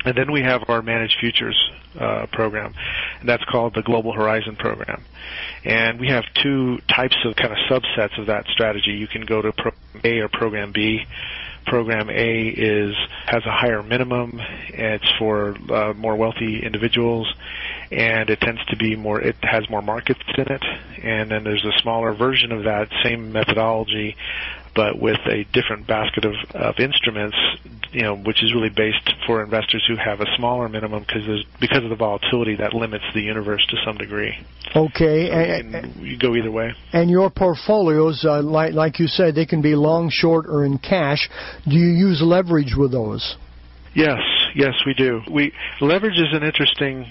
And 0.05 0.15
then 0.15 0.31
we 0.31 0.41
have 0.41 0.69
our 0.69 0.83
managed 0.83 1.17
futures 1.19 1.57
uh, 1.99 2.27
program, 2.31 2.75
and 3.19 3.27
that's 3.27 3.43
called 3.45 3.73
the 3.73 3.81
Global 3.81 4.13
Horizon 4.13 4.55
program. 4.55 5.03
And 5.63 5.99
we 5.99 6.09
have 6.09 6.25
two 6.43 6.77
types 6.87 7.17
of 7.25 7.35
kind 7.35 7.51
of 7.51 7.57
subsets 7.69 8.19
of 8.19 8.27
that 8.27 8.45
strategy. 8.47 8.91
You 8.91 9.07
can 9.07 9.25
go 9.25 9.41
to 9.41 9.51
A 10.03 10.19
or 10.19 10.29
Program 10.29 10.71
B. 10.71 11.05
Program 11.65 12.09
A 12.09 12.47
is 12.47 12.95
has 13.25 13.45
a 13.45 13.51
higher 13.51 13.81
minimum. 13.81 14.39
It's 14.69 15.09
for 15.17 15.55
uh, 15.71 15.93
more 15.93 16.15
wealthy 16.15 16.63
individuals, 16.63 17.33
and 17.91 18.29
it 18.29 18.39
tends 18.39 18.63
to 18.65 18.77
be 18.77 18.95
more. 18.95 19.19
It 19.21 19.35
has 19.41 19.69
more 19.69 19.81
markets 19.81 20.21
in 20.37 20.51
it, 20.51 20.63
and 21.03 21.31
then 21.31 21.43
there's 21.43 21.65
a 21.65 21.77
smaller 21.81 22.13
version 22.13 22.51
of 22.51 22.63
that 22.63 22.89
same 23.03 23.31
methodology, 23.31 24.15
but 24.75 24.99
with 24.99 25.19
a 25.25 25.45
different 25.53 25.87
basket 25.87 26.25
of, 26.25 26.33
of 26.53 26.75
instruments, 26.79 27.37
you 27.91 28.01
know, 28.01 28.15
which 28.15 28.43
is 28.43 28.53
really 28.53 28.69
based 28.69 29.09
for 29.25 29.41
investors 29.41 29.83
who 29.87 29.95
have 29.95 30.19
a 30.19 30.25
smaller 30.35 30.67
minimum 30.67 31.05
because 31.07 31.45
because 31.61 31.83
of 31.83 31.89
the 31.89 31.95
volatility 31.95 32.55
that 32.57 32.73
limits 32.73 33.05
the 33.13 33.21
universe 33.21 33.65
to 33.69 33.77
some 33.85 33.97
degree. 33.97 34.37
Okay, 34.75 35.29
so 35.29 35.77
and, 35.77 35.95
you, 35.95 36.19
go 36.19 36.35
either 36.35 36.51
way. 36.51 36.73
And 36.91 37.09
your 37.09 37.29
portfolios, 37.29 38.25
uh, 38.27 38.41
like 38.41 38.73
like 38.73 38.99
you 38.99 39.07
said, 39.07 39.33
they 39.33 39.45
can 39.45 39.61
be 39.61 39.75
long, 39.75 40.09
short, 40.11 40.45
or 40.47 40.65
in 40.65 40.77
cash. 40.77 41.29
Do 41.65 41.75
you 41.75 41.87
use 41.87 42.21
leverage 42.21 42.75
with 42.77 42.91
those? 42.91 43.37
Yes, 43.95 44.19
yes, 44.55 44.73
we 44.85 44.93
do. 44.93 45.21
We 45.31 45.53
leverage 45.79 46.17
is 46.17 46.33
an 46.33 46.43
interesting 46.43 47.05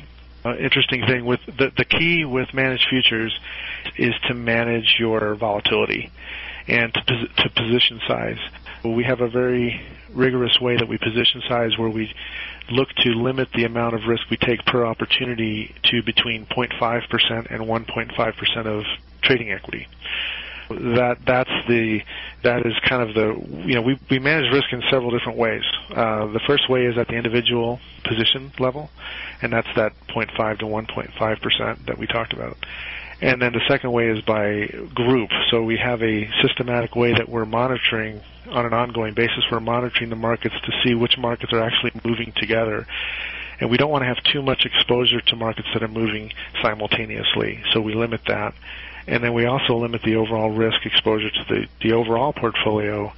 uh, 0.45 0.57
interesting 0.57 1.03
thing 1.07 1.25
with 1.25 1.41
the 1.47 1.71
the 1.75 1.87
key 1.87 2.27
with 2.27 2.53
managed 2.53 2.87
futures 2.91 3.37
is 3.97 4.13
to 4.29 4.35
manage 4.35 4.97
your 4.99 5.35
volatility 5.35 6.11
and 6.69 6.93
to, 6.95 7.27
to 7.27 7.51
position 7.51 8.01
size. 8.07 8.39
We 8.85 9.05
have 9.05 9.21
a 9.21 9.29
very 9.29 9.81
rigorous 10.13 10.61
way 10.61 10.77
that 10.77 10.89
we 10.89 10.99
position 10.99 11.43
size 11.49 11.77
where 11.79 11.89
we 11.89 12.15
look 12.71 12.89
to 12.97 13.11
limit 13.11 13.49
the 13.55 13.65
amount 13.65 13.95
of 13.95 14.07
risk 14.07 14.31
we 14.31 14.37
take 14.37 14.65
per 14.65 14.85
opportunity 14.85 15.75
to 15.85 16.03
between 16.03 16.47
0.5% 16.47 17.47
and 17.51 17.63
1.5% 17.63 18.67
of 18.67 18.85
trading 19.23 19.53
equity. 19.53 19.87
That 20.71 21.19
that's 21.27 21.51
the 21.69 22.01
that 22.43 22.65
is 22.65 22.73
kind 22.89 23.03
of 23.03 23.15
the 23.15 23.67
you 23.67 23.75
know 23.75 23.83
we 23.83 23.99
we 24.11 24.19
manage 24.19 24.51
risk 24.51 24.73
in 24.73 24.83
several 24.91 25.11
different 25.11 25.37
ways. 25.37 25.63
Uh, 25.91 26.27
the 26.29 26.41
first 26.47 26.71
way 26.71 26.87
is 26.87 26.97
at 26.97 27.07
the 27.09 27.15
individual 27.15 27.81
position 28.03 28.51
level, 28.59 28.89
and 29.43 29.53
that's 29.53 29.69
that 29.77 29.93
0.5 30.09 30.61
to 30.61 30.65
1.5 30.65 31.43
percent 31.43 31.87
that 31.87 31.99
we 31.99 32.07
talked 32.07 32.33
about. 32.33 32.57
And 33.25 33.41
then 33.41 33.55
the 33.55 33.63
second 33.67 33.91
way 33.91 34.09
is 34.11 34.21
by 34.21 34.67
group. 34.95 35.31
So 35.51 35.63
we 35.63 35.79
have 35.79 36.03
a 36.03 36.31
systematic 36.43 36.95
way 36.95 37.15
that 37.15 37.27
we're 37.27 37.47
monitoring 37.47 38.21
on 38.51 38.67
an 38.67 38.75
ongoing 38.75 39.15
basis. 39.15 39.43
We're 39.51 39.61
monitoring 39.61 40.11
the 40.11 40.17
markets 40.17 40.55
to 40.63 40.73
see 40.85 40.95
which 40.95 41.17
markets 41.17 41.51
are 41.55 41.63
actually 41.63 41.93
moving 42.05 42.35
together. 42.37 42.87
And 43.59 43.71
we 43.71 43.79
don't 43.79 43.91
want 43.91 44.03
to 44.03 44.09
have 44.09 44.23
too 44.31 44.43
much 44.43 44.67
exposure 44.67 45.23
to 45.23 45.37
markets 45.37 45.69
that 45.73 45.83
are 45.83 45.89
moving 45.89 46.35
simultaneously. 46.61 47.63
So 47.73 47.81
we 47.81 47.95
limit 47.95 48.21
that. 48.27 48.53
And 49.07 49.25
then 49.25 49.33
we 49.33 49.47
also 49.47 49.79
limit 49.79 50.03
the 50.03 50.17
overall 50.17 50.51
risk 50.51 50.85
exposure 50.85 51.31
to 51.31 51.45
the, 51.49 51.67
the 51.81 51.93
overall 51.95 52.35
portfolio 52.35 53.11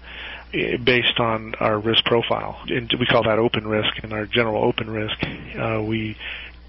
eh, 0.55 0.77
based 0.77 1.19
on 1.19 1.57
our 1.57 1.81
risk 1.81 2.05
profile. 2.05 2.61
And 2.69 2.95
we 3.01 3.07
call 3.07 3.25
that 3.25 3.41
open 3.41 3.67
risk. 3.67 4.05
And 4.05 4.13
our 4.13 4.27
general 4.27 4.63
open 4.63 4.89
risk, 4.89 5.17
uh, 5.59 5.83
we 5.83 6.17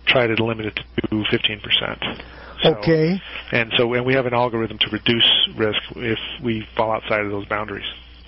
try 0.07 0.25
to 0.25 0.43
limit 0.43 0.65
it 0.65 0.75
to 0.77 1.07
15%. 1.07 2.23
So, 2.61 2.75
okay. 2.75 3.21
And 3.51 3.71
so, 3.77 3.93
and 3.93 4.05
we 4.05 4.13
have 4.13 4.25
an 4.25 4.33
algorithm 4.33 4.77
to 4.79 4.89
reduce 4.91 5.49
risk 5.55 5.79
if 5.95 6.19
we 6.43 6.65
fall 6.75 6.91
outside 6.91 7.21
of 7.21 7.31
those 7.31 7.45
boundaries. 7.45 7.85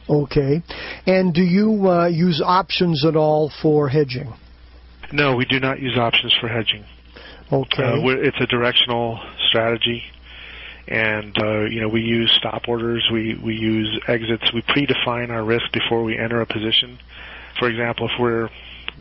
Okay. 0.10 0.64
And 1.06 1.34
do 1.34 1.42
you 1.42 1.88
uh, 1.88 2.08
use 2.08 2.42
options 2.44 3.06
at 3.06 3.16
all 3.16 3.52
for 3.62 3.90
hedging? 3.90 4.34
No, 5.12 5.36
we 5.36 5.46
do 5.46 5.60
not 5.60 5.80
use 5.80 5.98
options 5.98 6.36
for 6.40 6.48
hedging. 6.48 6.86
Okay. 7.52 7.84
Uh, 7.84 8.08
it's 8.08 8.38
a 8.40 8.46
directional 8.46 9.20
strategy, 9.48 10.04
and 10.88 11.36
uh, 11.42 11.62
you 11.62 11.82
know 11.82 11.90
we 11.90 12.02
use 12.02 12.32
stop 12.38 12.68
orders, 12.68 13.08
we 13.12 13.40
we 13.44 13.56
use 13.56 14.00
exits, 14.08 14.52
we 14.54 14.62
predefine 14.62 15.32
our 15.32 15.44
risk 15.44 15.72
before 15.74 16.04
we 16.04 16.16
enter 16.16 16.42
a 16.42 16.46
position. 16.46 17.00
For 17.58 17.68
example, 17.68 18.08
if 18.08 18.20
we're 18.20 18.50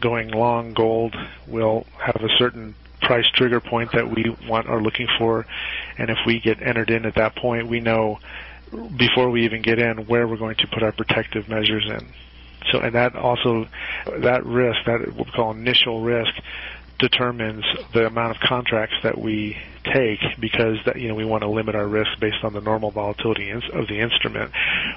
going 0.00 0.30
long 0.30 0.72
gold, 0.72 1.14
we'll 1.46 1.84
have 2.00 2.22
a 2.22 2.28
certain 2.38 2.74
price 3.00 3.26
trigger 3.34 3.60
point 3.60 3.92
that 3.92 4.10
we 4.10 4.34
want 4.48 4.68
are 4.68 4.80
looking 4.80 5.08
for, 5.18 5.46
and 5.96 6.10
if 6.10 6.18
we 6.26 6.40
get 6.40 6.62
entered 6.62 6.90
in 6.90 7.06
at 7.06 7.14
that 7.16 7.36
point, 7.36 7.68
we 7.68 7.80
know 7.80 8.18
before 8.96 9.30
we 9.30 9.44
even 9.44 9.62
get 9.62 9.78
in 9.78 10.06
where 10.06 10.26
we're 10.28 10.36
going 10.36 10.56
to 10.56 10.66
put 10.66 10.82
our 10.82 10.92
protective 10.92 11.48
measures 11.48 11.86
in. 11.88 12.06
So, 12.70 12.80
and 12.80 12.94
that 12.94 13.16
also, 13.16 13.66
that 14.18 14.44
risk, 14.44 14.78
that 14.86 15.14
what 15.14 15.26
we 15.26 15.32
call 15.32 15.52
initial 15.52 16.02
risk, 16.02 16.32
determines 16.98 17.64
the 17.94 18.06
amount 18.06 18.36
of 18.36 18.42
contracts 18.42 18.96
that 19.04 19.16
we 19.16 19.56
take 19.94 20.18
because 20.40 20.76
that 20.84 21.00
you 21.00 21.08
know 21.08 21.14
we 21.14 21.24
want 21.24 21.42
to 21.42 21.48
limit 21.48 21.74
our 21.74 21.86
risk 21.86 22.10
based 22.20 22.42
on 22.42 22.52
the 22.52 22.60
normal 22.60 22.90
volatility 22.90 23.50
of 23.50 23.86
the 23.88 24.00
instrument. 24.00 24.50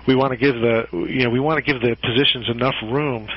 We 0.08 0.16
want 0.16 0.32
to 0.32 0.38
give 0.38 0.56
the 0.56 0.88
you 0.92 1.24
know 1.24 1.30
we 1.30 1.40
want 1.40 1.64
to 1.64 1.74
give 1.74 1.82
the 1.82 1.96
positions 1.96 2.50
enough 2.50 2.76
room 2.84 3.30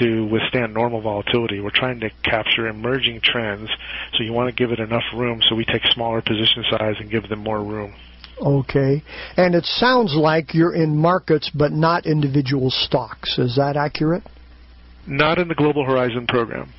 to 0.00 0.26
withstand 0.26 0.74
normal 0.74 1.00
volatility. 1.00 1.60
We're 1.60 1.70
trying 1.70 2.00
to 2.00 2.10
capture 2.24 2.68
emerging 2.68 3.20
trends, 3.22 3.68
so 4.14 4.22
you 4.22 4.32
want 4.32 4.48
to 4.48 4.54
give 4.54 4.72
it 4.72 4.80
enough 4.80 5.04
room 5.14 5.42
so 5.48 5.54
we 5.54 5.64
take 5.64 5.82
smaller 5.92 6.22
position 6.22 6.64
size 6.70 6.96
and 6.98 7.10
give 7.10 7.28
them 7.28 7.40
more 7.40 7.62
room. 7.62 7.94
Okay. 8.40 9.02
And 9.36 9.54
it 9.54 9.64
sounds 9.64 10.14
like 10.14 10.54
you're 10.54 10.74
in 10.74 10.96
markets 10.96 11.50
but 11.54 11.72
not 11.72 12.06
individual 12.06 12.70
stocks. 12.70 13.38
Is 13.38 13.56
that 13.56 13.76
accurate? 13.76 14.24
Not 15.06 15.38
in 15.38 15.48
the 15.48 15.54
Global 15.54 15.84
Horizon 15.84 16.26
program. 16.26 16.72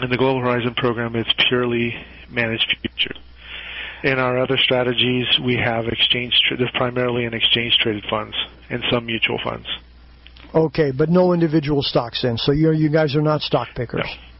In 0.00 0.10
the 0.10 0.16
Global 0.16 0.40
Horizon 0.40 0.74
program, 0.74 1.16
it's 1.16 1.32
purely 1.48 1.94
managed 2.30 2.74
futures. 2.80 3.18
In 4.02 4.18
our 4.18 4.38
other 4.38 4.56
strategies, 4.56 5.26
we 5.44 5.56
have 5.56 5.86
exchange, 5.86 6.32
there's 6.56 6.70
primarily 6.72 7.24
in 7.24 7.34
exchange 7.34 7.76
traded 7.80 8.04
funds 8.08 8.34
and 8.70 8.82
some 8.90 9.04
mutual 9.04 9.38
funds. 9.44 9.66
Okay, 10.54 10.90
but 10.90 11.08
no 11.08 11.32
individual 11.32 11.82
stocks 11.82 12.22
then. 12.22 12.36
So 12.36 12.52
you 12.52 12.72
you 12.72 12.90
guys 12.90 13.14
are 13.16 13.22
not 13.22 13.42
stock 13.42 13.68
pickers. 13.74 14.04
No. 14.04 14.30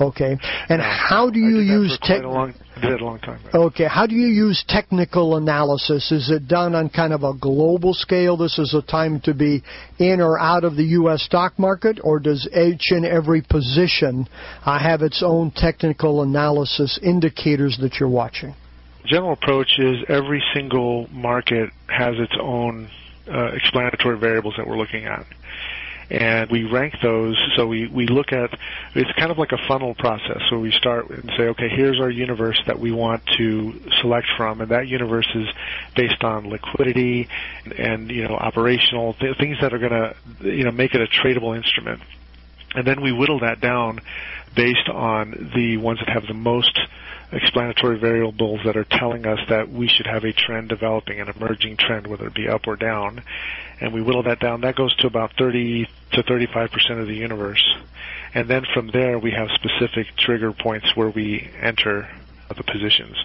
Okay. 0.00 0.36
And 0.68 0.80
how 0.80 1.28
do 1.30 1.40
you 1.40 1.58
use 1.58 1.98
tech? 2.02 2.18
Did 2.18 2.24
a 2.24 3.04
long 3.04 3.18
time. 3.18 3.40
Okay. 3.52 3.86
How 3.88 4.06
do 4.06 4.14
you 4.14 4.28
use 4.28 4.64
technical 4.68 5.36
analysis? 5.36 6.12
Is 6.12 6.30
it 6.30 6.46
done 6.46 6.74
on 6.74 6.88
kind 6.88 7.12
of 7.12 7.24
a 7.24 7.34
global 7.34 7.94
scale? 7.94 8.36
This 8.36 8.58
is 8.58 8.74
a 8.74 8.82
time 8.82 9.20
to 9.22 9.34
be 9.34 9.62
in 9.98 10.20
or 10.20 10.38
out 10.38 10.62
of 10.62 10.76
the 10.76 10.84
U.S. 10.84 11.22
stock 11.22 11.58
market, 11.58 11.98
or 12.02 12.20
does 12.20 12.48
each 12.56 12.90
and 12.90 13.04
every 13.04 13.42
position 13.42 14.28
uh, 14.64 14.78
have 14.78 15.02
its 15.02 15.22
own 15.24 15.50
technical 15.50 16.22
analysis 16.22 16.98
indicators 17.02 17.76
that 17.80 17.96
you're 17.98 18.08
watching? 18.08 18.54
General 19.04 19.32
approach 19.32 19.78
is 19.78 19.96
every 20.08 20.42
single 20.54 21.08
market 21.08 21.70
has 21.88 22.14
its 22.18 22.34
own 22.40 22.88
Uh, 23.30 23.50
explanatory 23.54 24.18
variables 24.18 24.54
that 24.56 24.66
we're 24.66 24.78
looking 24.78 25.04
at 25.04 25.26
and 26.10 26.50
we 26.50 26.64
rank 26.64 26.94
those. 27.02 27.36
So 27.56 27.66
we, 27.66 27.86
we 27.88 28.06
look 28.06 28.32
at 28.32 28.50
it's 28.94 29.10
kind 29.18 29.30
of 29.30 29.38
like 29.38 29.52
a 29.52 29.58
funnel 29.68 29.94
process. 29.94 30.40
So 30.50 30.58
we 30.58 30.72
start 30.72 31.10
and 31.10 31.30
say, 31.36 31.44
okay, 31.44 31.68
here's 31.68 32.00
our 32.00 32.10
universe 32.10 32.60
that 32.66 32.78
we 32.78 32.90
want 32.92 33.22
to 33.36 33.80
select 34.00 34.26
from, 34.36 34.60
and 34.60 34.70
that 34.70 34.88
universe 34.88 35.28
is 35.34 35.46
based 35.96 36.22
on 36.24 36.48
liquidity 36.48 37.28
and 37.76 38.10
you 38.10 38.26
know 38.26 38.34
operational 38.34 39.14
th- 39.14 39.36
things 39.38 39.56
that 39.60 39.74
are 39.74 39.78
going 39.78 39.92
to 39.92 40.14
you 40.40 40.64
know 40.64 40.72
make 40.72 40.94
it 40.94 41.00
a 41.00 41.06
tradable 41.06 41.56
instrument. 41.56 42.00
And 42.78 42.86
then 42.86 43.00
we 43.00 43.10
whittle 43.10 43.40
that 43.40 43.60
down 43.60 43.98
based 44.54 44.88
on 44.88 45.50
the 45.52 45.78
ones 45.78 45.98
that 45.98 46.08
have 46.08 46.28
the 46.28 46.32
most 46.32 46.78
explanatory 47.32 47.98
variables 47.98 48.60
that 48.64 48.76
are 48.76 48.84
telling 48.84 49.26
us 49.26 49.40
that 49.48 49.68
we 49.68 49.88
should 49.88 50.06
have 50.06 50.22
a 50.22 50.32
trend 50.32 50.68
developing, 50.68 51.18
an 51.18 51.28
emerging 51.28 51.76
trend, 51.76 52.06
whether 52.06 52.28
it 52.28 52.34
be 52.34 52.46
up 52.46 52.68
or 52.68 52.76
down. 52.76 53.24
And 53.80 53.92
we 53.92 54.00
whittle 54.00 54.22
that 54.22 54.38
down. 54.38 54.60
That 54.60 54.76
goes 54.76 54.94
to 54.98 55.08
about 55.08 55.32
30 55.36 55.88
to 56.12 56.22
35 56.22 56.70
percent 56.70 57.00
of 57.00 57.08
the 57.08 57.16
universe. 57.16 57.66
And 58.32 58.48
then 58.48 58.64
from 58.72 58.92
there, 58.92 59.18
we 59.18 59.32
have 59.32 59.48
specific 59.56 60.14
trigger 60.16 60.52
points 60.52 60.94
where 60.94 61.10
we 61.10 61.50
enter 61.60 62.08
the 62.48 62.62
positions. 62.62 63.16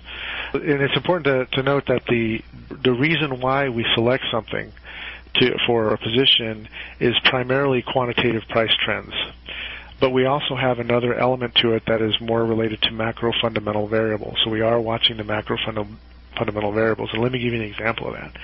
And 0.53 0.81
it's 0.81 0.95
important 0.95 1.51
to, 1.51 1.57
to 1.57 1.62
note 1.62 1.86
that 1.89 2.05
the 2.07 2.41
the 2.72 2.91
reason 2.91 3.39
why 3.39 3.69
we 3.69 3.86
select 3.93 4.24
something 4.31 4.74
to, 5.36 5.58
for 5.66 5.94
a 5.94 5.98
position 5.98 6.68
is 7.00 7.16
primarily 7.25 7.82
quantitative 7.82 8.44
price 8.50 8.74
trends. 8.84 9.13
But 10.00 10.12
we 10.12 10.25
also 10.25 10.56
have 10.56 10.80
another 10.80 11.13
element 11.13 11.56
to 11.56 11.74
it 11.74 11.84
that 11.88 12.02
is 12.02 12.20
more 12.20 12.44
related 12.44 12.82
to 12.84 12.92
macro 12.92 13.32
fundamental 13.42 13.88
variables. 13.88 14.38
So 14.44 14.50
we 14.50 14.62
are 14.62 14.80
watching 14.80 15.18
the 15.18 15.24
macro 15.24 15.58
funda- 15.63 15.88
fundamental 16.38 16.72
variables. 16.72 17.12
And 17.13 17.22
let 17.22 17.32
me 17.32 17.40
give 17.40 17.54
you 17.54 17.62
an 17.62 17.68
example 17.68 18.08
of 18.08 18.13
that. 18.13 18.36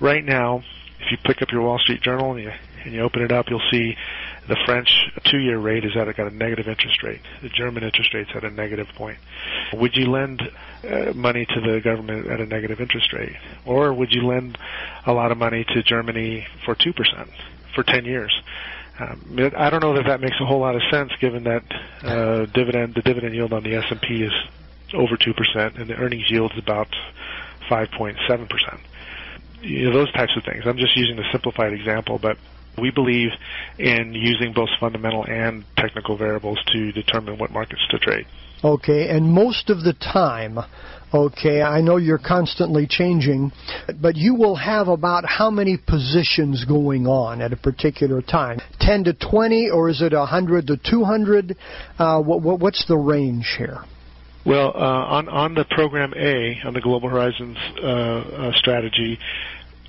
Right 0.00 0.24
now, 0.24 0.62
if 1.00 1.10
you 1.10 1.18
pick 1.18 1.42
up 1.42 1.52
your 1.52 1.62
Wall 1.62 1.78
Street 1.78 2.00
Journal 2.00 2.32
and 2.32 2.42
you, 2.42 2.52
and 2.84 2.92
you 2.92 3.00
open 3.00 3.22
it 3.22 3.32
up, 3.32 3.46
you'll 3.48 3.68
see 3.70 3.96
the 4.46 4.56
French 4.66 4.88
two-year 5.30 5.58
rate 5.58 5.84
is 5.84 5.96
at 5.96 6.06
a, 6.06 6.12
got 6.12 6.30
a 6.30 6.34
negative 6.34 6.68
interest 6.68 7.02
rate. 7.02 7.20
The 7.42 7.48
German 7.48 7.82
interest 7.82 8.12
rate's 8.12 8.30
at 8.34 8.44
a 8.44 8.50
negative 8.50 8.88
point. 8.94 9.18
Would 9.72 9.96
you 9.96 10.10
lend 10.10 10.42
uh, 10.84 11.12
money 11.14 11.46
to 11.46 11.60
the 11.60 11.80
government 11.80 12.26
at 12.26 12.40
a 12.40 12.46
negative 12.46 12.80
interest 12.80 13.12
rate, 13.12 13.36
or 13.64 13.92
would 13.92 14.12
you 14.12 14.26
lend 14.26 14.58
a 15.06 15.12
lot 15.12 15.32
of 15.32 15.38
money 15.38 15.64
to 15.64 15.82
Germany 15.82 16.46
for 16.64 16.74
two 16.74 16.92
percent 16.92 17.30
for 17.74 17.82
ten 17.82 18.04
years? 18.04 18.32
Um, 18.98 19.36
I 19.56 19.70
don't 19.70 19.82
know 19.82 19.94
that 19.94 20.06
that 20.06 20.20
makes 20.20 20.36
a 20.40 20.44
whole 20.44 20.60
lot 20.60 20.76
of 20.76 20.82
sense, 20.90 21.10
given 21.20 21.44
that 21.44 21.64
uh, 22.02 22.46
dividend 22.46 22.94
the 22.94 23.02
dividend 23.02 23.34
yield 23.34 23.52
on 23.52 23.64
the 23.64 23.74
S 23.74 23.84
and 23.90 24.00
P 24.00 24.22
is 24.22 24.32
over 24.92 25.16
two 25.16 25.34
percent, 25.34 25.78
and 25.78 25.88
the 25.88 25.94
earnings 25.94 26.30
yield 26.30 26.52
is 26.52 26.58
about 26.58 26.88
five 27.68 27.90
point 27.90 28.16
seven 28.28 28.46
percent. 28.46 28.80
You 29.62 29.90
know, 29.90 29.94
those 29.94 30.12
types 30.12 30.36
of 30.36 30.44
things. 30.44 30.64
I'm 30.66 30.76
just 30.76 30.96
using 30.96 31.18
a 31.18 31.32
simplified 31.32 31.72
example, 31.72 32.18
but 32.18 32.36
we 32.80 32.90
believe 32.90 33.30
in 33.78 34.12
using 34.14 34.52
both 34.52 34.68
fundamental 34.80 35.24
and 35.24 35.64
technical 35.76 36.16
variables 36.16 36.58
to 36.72 36.92
determine 36.92 37.38
what 37.38 37.50
markets 37.50 37.82
to 37.90 37.98
trade. 37.98 38.26
Okay, 38.62 39.10
and 39.10 39.30
most 39.30 39.68
of 39.68 39.82
the 39.82 39.92
time, 39.92 40.58
okay, 41.12 41.60
I 41.60 41.82
know 41.82 41.98
you're 41.98 42.16
constantly 42.18 42.86
changing, 42.88 43.52
but 44.00 44.16
you 44.16 44.34
will 44.34 44.56
have 44.56 44.88
about 44.88 45.24
how 45.26 45.50
many 45.50 45.76
positions 45.76 46.64
going 46.64 47.06
on 47.06 47.42
at 47.42 47.52
a 47.52 47.56
particular 47.56 48.22
time? 48.22 48.58
10 48.80 49.04
to 49.04 49.12
20, 49.12 49.68
or 49.70 49.90
is 49.90 50.00
it 50.00 50.14
100 50.14 50.66
to 50.68 50.78
200? 50.78 51.56
Uh, 51.98 52.22
what, 52.22 52.58
what's 52.58 52.86
the 52.86 52.96
range 52.96 53.54
here? 53.58 53.80
Well, 54.46 54.72
uh, 54.74 54.78
on 54.78 55.28
on 55.30 55.54
the 55.54 55.64
program 55.64 56.12
A, 56.14 56.60
on 56.66 56.74
the 56.74 56.80
Global 56.82 57.08
Horizons 57.08 57.56
uh, 57.82 57.86
uh 57.86 58.52
strategy, 58.56 59.18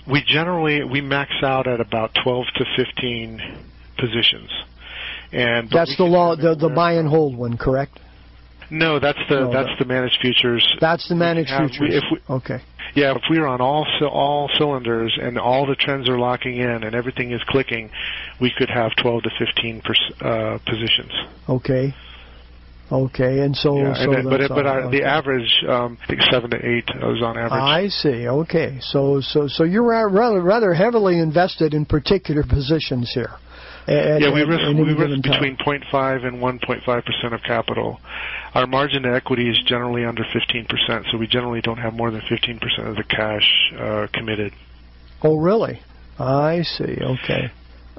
we 0.10 0.24
generally 0.26 0.84
we 0.84 1.02
max 1.02 1.32
out 1.44 1.68
at 1.68 1.80
about 1.80 2.12
12 2.24 2.46
to 2.56 2.66
15 2.78 3.66
positions. 3.98 4.52
And 5.32 5.70
that's 5.70 5.98
the 5.98 6.04
law, 6.04 6.36
the, 6.36 6.56
the 6.56 6.70
buy 6.70 6.94
and 6.94 7.08
hold 7.08 7.38
one, 7.38 7.58
correct? 7.58 8.00
No, 8.70 9.00
that's 9.00 9.20
the 9.30 9.42
no, 9.42 9.54
that's 9.54 9.78
the 9.80 9.86
managed 9.86 10.18
futures. 10.22 10.66
That's 10.80 11.08
the 11.08 11.16
managed 11.16 11.50
have, 11.50 11.70
futures. 11.70 12.04
We, 12.12 12.20
we, 12.28 12.36
okay. 12.36 12.62
Yeah, 12.96 13.16
if 13.16 13.24
we're 13.30 13.46
on 13.46 13.62
all 13.62 13.86
all 14.02 14.50
cylinders 14.58 15.18
and 15.22 15.38
all 15.38 15.66
the 15.66 15.76
trends 15.76 16.08
are 16.10 16.18
locking 16.18 16.58
in 16.58 16.84
and 16.84 16.96
everything 16.96 17.32
is 17.32 17.42
clicking, 17.48 17.92
we 18.40 18.54
could 18.58 18.70
have 18.70 18.96
12 18.96 19.24
to 19.24 19.30
15 19.38 19.82
uh, 20.22 20.58
positions. 20.66 21.12
Okay. 21.50 21.94
Okay, 22.92 23.40
and 23.40 23.56
so, 23.56 23.78
yeah, 23.78 23.96
so 23.96 24.12
and 24.14 24.30
but 24.30 24.42
it, 24.42 24.50
but 24.50 24.68
our, 24.68 24.82
okay. 24.84 25.00
the 25.00 25.04
average, 25.06 25.64
um, 25.68 25.98
I 26.04 26.08
think 26.08 26.22
seven 26.30 26.52
to 26.52 26.58
eight 26.58 26.86
is 26.88 27.22
on 27.24 27.36
average. 27.36 27.52
I 27.52 27.88
see. 27.88 28.28
Okay, 28.28 28.78
so 28.80 29.22
so 29.22 29.48
so 29.48 29.64
you're 29.64 29.84
rather 30.08 30.40
rather 30.40 30.74
heavily 30.74 31.18
invested 31.18 31.74
in 31.74 31.86
particular 31.86 32.44
positions 32.44 33.12
here. 33.12 33.32
At, 33.88 34.22
yeah, 34.22 34.32
we 34.32 34.42
risk 34.44 34.66
we 34.78 34.94
risk 34.94 35.24
between 35.24 35.58
0.5 35.58 36.26
and 36.26 36.38
1.5 36.38 37.06
percent 37.06 37.34
of 37.34 37.42
capital. 37.42 38.00
Our 38.54 38.68
margin 38.68 39.04
to 39.04 39.14
equity 39.14 39.50
is 39.50 39.60
generally 39.66 40.06
under 40.06 40.24
15 40.32 40.66
percent, 40.66 41.06
so 41.12 41.18
we 41.18 41.26
generally 41.26 41.62
don't 41.62 41.78
have 41.78 41.94
more 41.94 42.12
than 42.12 42.22
15 42.30 42.60
percent 42.60 42.88
of 42.88 42.96
the 42.96 43.04
cash 43.04 43.74
uh, 43.80 44.08
committed. 44.14 44.54
Oh, 45.24 45.38
really? 45.38 45.82
I 46.20 46.62
see. 46.62 46.98
Okay. 47.02 47.52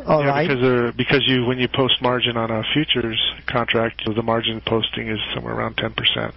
All 0.05 0.23
yeah, 0.23 0.29
right. 0.29 0.49
because 0.49 0.95
because 0.95 1.23
you 1.26 1.47
when 1.47 1.59
you 1.59 1.69
post 1.69 2.03
margin 2.03 2.37
on 2.37 2.50
a 2.50 2.62
futures 2.75 3.19
contract, 3.47 4.03
the 4.05 4.23
margin 4.23 4.61
posting 4.61 5.09
is 5.09 5.19
somewhere 5.35 5.54
around 5.54 5.76
ten 5.76 5.95
percent. 5.95 6.35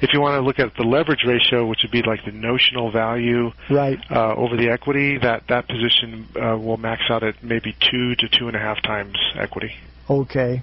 If 0.00 0.12
you 0.12 0.20
want 0.20 0.40
to 0.40 0.42
look 0.42 0.58
at 0.58 0.76
the 0.76 0.84
leverage 0.84 1.24
ratio, 1.26 1.66
which 1.66 1.80
would 1.82 1.90
be 1.90 2.02
like 2.02 2.24
the 2.24 2.32
notional 2.32 2.92
value 2.92 3.50
right. 3.68 3.98
uh, 4.10 4.34
over 4.36 4.56
the 4.56 4.70
equity, 4.70 5.18
that 5.18 5.48
that 5.48 5.66
position 5.66 6.28
uh, 6.36 6.56
will 6.56 6.76
max 6.76 7.02
out 7.10 7.24
at 7.24 7.42
maybe 7.42 7.74
two 7.90 8.14
to 8.14 8.28
two 8.28 8.46
and 8.46 8.56
a 8.56 8.60
half 8.60 8.80
times 8.82 9.16
equity. 9.34 9.72
Okay. 10.08 10.62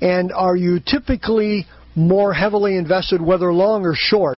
And 0.00 0.32
are 0.32 0.56
you 0.56 0.80
typically 0.80 1.66
more 1.94 2.34
heavily 2.34 2.76
invested, 2.76 3.22
whether 3.22 3.52
long 3.52 3.86
or 3.86 3.94
short? 3.94 4.36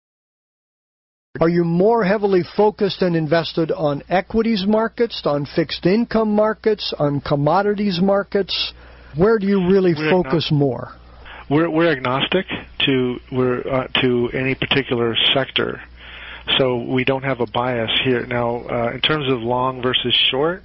Are 1.41 1.49
you 1.49 1.65
more 1.65 2.05
heavily 2.05 2.45
focused 2.57 3.03
and 3.03 3.17
invested 3.17 3.73
on 3.73 4.05
equities 4.09 4.67
markets, 4.69 5.21
on 5.25 5.47
fixed 5.47 5.85
income 5.85 6.33
markets, 6.33 6.95
on 6.97 7.21
commodities 7.21 7.99
markets? 8.01 8.73
Where 9.17 9.41
do 9.41 9.49
you 9.49 9.69
really 9.69 9.95
we're 9.97 10.11
focus 10.11 10.51
more? 10.53 10.93
We're, 11.51 11.69
we're 11.69 11.91
agnostic 11.91 12.47
to 12.87 13.17
we're 13.33 13.67
uh, 13.67 13.89
to 14.01 14.31
any 14.33 14.55
particular 14.55 15.17
sector, 15.35 15.83
so 16.57 16.77
we 16.77 17.03
don't 17.03 17.25
have 17.25 17.41
a 17.41 17.47
bias 17.47 17.91
here. 18.05 18.25
Now, 18.27 18.59
uh, 18.69 18.93
in 18.95 19.01
terms 19.01 19.29
of 19.29 19.41
long 19.41 19.83
versus 19.83 20.15
short, 20.31 20.63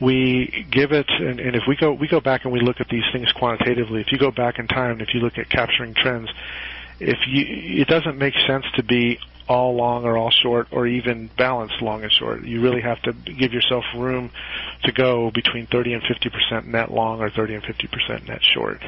we 0.00 0.66
give 0.72 0.90
it, 0.90 1.06
and, 1.08 1.38
and 1.38 1.54
if 1.54 1.62
we 1.68 1.76
go 1.76 1.92
we 1.92 2.08
go 2.08 2.20
back 2.20 2.42
and 2.42 2.52
we 2.52 2.58
look 2.58 2.80
at 2.80 2.88
these 2.88 3.04
things 3.12 3.30
quantitatively. 3.30 4.00
If 4.00 4.10
you 4.10 4.18
go 4.18 4.32
back 4.32 4.58
in 4.58 4.66
time, 4.66 4.90
and 4.90 5.02
if 5.02 5.14
you 5.14 5.20
look 5.20 5.38
at 5.38 5.48
capturing 5.48 5.94
trends, 5.94 6.30
if 6.98 7.18
you 7.28 7.44
it 7.80 7.86
doesn't 7.86 8.18
make 8.18 8.34
sense 8.44 8.64
to 8.74 8.82
be 8.82 9.20
all 9.48 9.74
long 9.74 10.04
or 10.04 10.16
all 10.16 10.30
short 10.30 10.68
or 10.72 10.86
even 10.86 11.30
balanced 11.36 11.80
long 11.82 12.02
and 12.02 12.12
short. 12.12 12.44
You 12.44 12.60
really 12.60 12.80
have 12.80 13.00
to 13.02 13.12
give 13.12 13.52
yourself 13.52 13.84
room 13.96 14.30
to 14.84 14.92
go 14.92 15.30
between 15.30 15.66
30 15.66 15.94
and 15.94 16.02
50% 16.02 16.66
net 16.66 16.90
long 16.90 17.20
or 17.20 17.30
30 17.30 17.54
and 17.56 17.62
50% 17.62 18.28
net 18.28 18.40
short. 18.42 18.82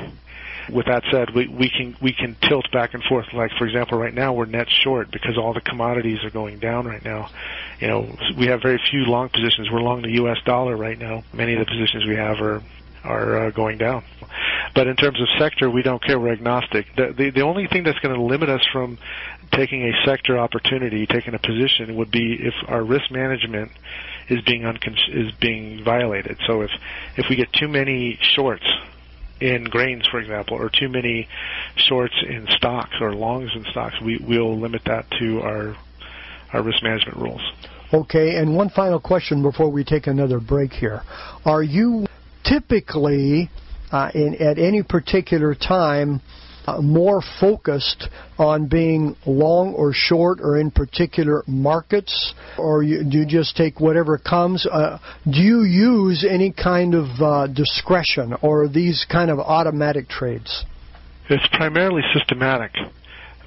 With 0.73 0.87
that 0.87 1.05
said, 1.13 1.31
we, 1.31 1.47
we 1.47 1.71
can 1.71 1.97
we 2.03 2.13
can 2.13 2.37
tilt 2.43 2.73
back 2.73 2.95
and 2.95 3.03
forth. 3.05 3.27
Like 3.33 3.53
for 3.57 3.67
example, 3.67 3.99
right 3.99 4.13
now 4.13 4.33
we're 4.33 4.47
net 4.47 4.67
short 4.69 5.13
because 5.13 5.39
all 5.39 5.55
the 5.55 5.61
commodities 5.61 6.25
are 6.25 6.31
going 6.31 6.59
down 6.59 6.87
right 6.87 7.05
now. 7.05 7.31
You 7.79 7.87
know, 7.87 8.17
we 8.37 8.47
have 8.47 8.63
very 8.63 8.81
few 8.91 9.05
long 9.05 9.29
positions. 9.29 9.71
We're 9.71 9.81
long 9.81 10.03
the 10.03 10.15
U.S. 10.15 10.39
dollar 10.45 10.77
right 10.77 10.99
now. 10.99 11.23
Many 11.33 11.53
of 11.55 11.61
the 11.61 11.67
positions 11.67 12.05
we 12.07 12.17
have 12.17 12.41
are 12.41 12.63
are 13.05 13.47
uh, 13.47 13.51
going 13.51 13.79
down. 13.79 14.03
But 14.75 14.89
in 14.89 14.97
terms 14.97 15.21
of 15.21 15.29
sector, 15.39 15.71
we 15.71 15.83
don't 15.83 16.03
care. 16.03 16.19
We're 16.19 16.33
agnostic. 16.33 16.87
The, 16.97 17.15
the, 17.17 17.31
the 17.31 17.43
only 17.43 17.67
thing 17.67 17.85
that's 17.85 17.99
going 18.01 18.15
to 18.15 18.21
limit 18.21 18.49
us 18.49 18.67
from 18.73 18.99
taking 19.53 19.83
a 19.83 19.93
sector 20.05 20.39
opportunity, 20.39 21.07
taking 21.07 21.35
a 21.35 21.39
position, 21.39 21.97
would 21.97 22.11
be 22.11 22.35
if 22.41 22.55
our 22.69 22.83
risk 22.83 23.11
management 23.11 23.71
is 24.29 24.41
being 24.43 24.63
uncon- 24.63 25.09
is 25.13 25.33
being 25.41 25.83
violated. 25.85 26.39
So 26.47 26.63
if 26.63 26.71
if 27.17 27.27
we 27.29 27.37
get 27.37 27.53
too 27.53 27.69
many 27.69 28.19
shorts 28.21 28.67
in 29.41 29.65
grains, 29.65 30.07
for 30.07 30.19
example, 30.19 30.57
or 30.57 30.71
too 30.71 30.89
many 30.89 31.29
shorts 31.77 32.15
in 32.27 32.47
stocks 32.57 32.95
or 33.01 33.15
longs 33.15 33.51
in 33.55 33.65
stocks, 33.71 33.95
we 34.03 34.19
will 34.19 34.59
limit 34.59 34.83
that 34.87 35.07
to 35.19 35.41
our 35.41 35.77
our 36.53 36.63
risk 36.63 36.83
management 36.83 37.19
rules. 37.19 37.43
Okay, 37.93 38.37
and 38.37 38.57
one 38.57 38.69
final 38.71 38.99
question 38.99 39.43
before 39.43 39.71
we 39.71 39.85
take 39.85 40.07
another 40.07 40.41
break 40.41 40.73
here. 40.73 41.03
Are 41.45 41.63
you 41.63 42.07
typically 42.45 43.49
uh, 43.93 44.11
in, 44.15 44.35
at 44.41 44.59
any 44.59 44.83
particular 44.83 45.55
time 45.55 46.21
uh, 46.67 46.81
more 46.81 47.23
focused 47.41 48.09
on 48.39 48.67
being 48.67 49.17
long 49.27 49.75
or 49.75 49.93
short 49.93 50.41
or 50.41 50.59
in 50.59 50.71
particular 50.71 51.43
markets, 51.47 52.35
or 52.59 52.83
you, 52.83 53.05
do 53.05 53.19
you 53.19 53.27
just 53.27 53.57
take 53.57 53.81
whatever 53.81 54.19
comes? 54.19 54.67
Uh, 54.67 54.99
do 55.25 55.41
you 55.41 55.63
use 55.63 56.27
any 56.29 56.53
kind 56.53 56.95
of 56.95 57.07
uh, 57.21 57.47
discretion 57.47 58.35
or 58.43 58.69
these 58.69 59.07
kind 59.11 59.31
of 59.31 59.39
automatic 59.39 60.09
trades? 60.09 60.65
It's 61.29 61.47
primarily 61.53 62.03
systematic 62.13 62.73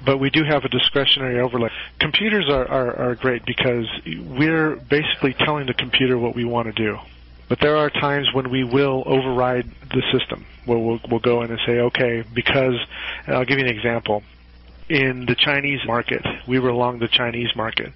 but 0.04 0.18
we 0.18 0.30
do 0.30 0.44
have 0.44 0.64
a 0.64 0.68
discretionary 0.68 1.40
overlay. 1.40 1.68
Computers 1.98 2.46
are, 2.48 2.66
are, 2.66 3.10
are 3.10 3.14
great 3.14 3.44
because 3.44 3.86
we're 4.06 4.76
basically 4.88 5.34
telling 5.38 5.66
the 5.66 5.74
computer 5.74 6.18
what 6.18 6.34
we 6.34 6.44
want 6.44 6.66
to 6.66 6.72
do. 6.72 6.96
But 7.50 7.58
there 7.60 7.76
are 7.76 7.90
times 7.90 8.28
when 8.32 8.48
we 8.48 8.62
will 8.62 9.02
override 9.04 9.68
the 9.90 10.02
system, 10.16 10.46
where 10.66 10.78
we'll, 10.78 11.00
we'll 11.10 11.18
go 11.18 11.42
in 11.42 11.50
and 11.50 11.58
say, 11.66 11.80
okay, 11.80 12.22
because, 12.32 12.76
I'll 13.26 13.44
give 13.44 13.58
you 13.58 13.64
an 13.66 13.76
example. 13.76 14.22
In 14.88 15.26
the 15.26 15.34
Chinese 15.34 15.80
market, 15.84 16.24
we 16.46 16.60
were 16.60 16.68
along 16.68 17.00
the 17.00 17.08
Chinese 17.08 17.48
market. 17.56 17.92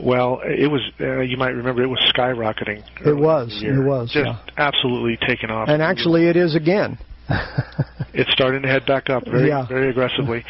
Well, 0.00 0.40
it 0.42 0.68
was, 0.68 0.80
uh, 1.00 1.20
you 1.20 1.36
might 1.36 1.50
remember, 1.50 1.84
it 1.84 1.86
was 1.86 2.00
skyrocketing. 2.12 2.82
It 3.06 3.16
was, 3.16 3.62
it 3.62 3.84
was, 3.84 4.10
Just 4.10 4.26
yeah. 4.26 4.40
absolutely 4.56 5.16
taken 5.28 5.48
off. 5.48 5.68
And 5.68 5.80
actually, 5.80 6.26
it 6.26 6.36
is 6.36 6.56
again. 6.56 6.98
It's 8.14 8.30
starting 8.32 8.62
to 8.62 8.68
head 8.68 8.86
back 8.86 9.08
up 9.08 9.26
very 9.26 9.48
Yeah. 9.48 9.66
very 9.66 9.88
aggressively. 9.88 10.44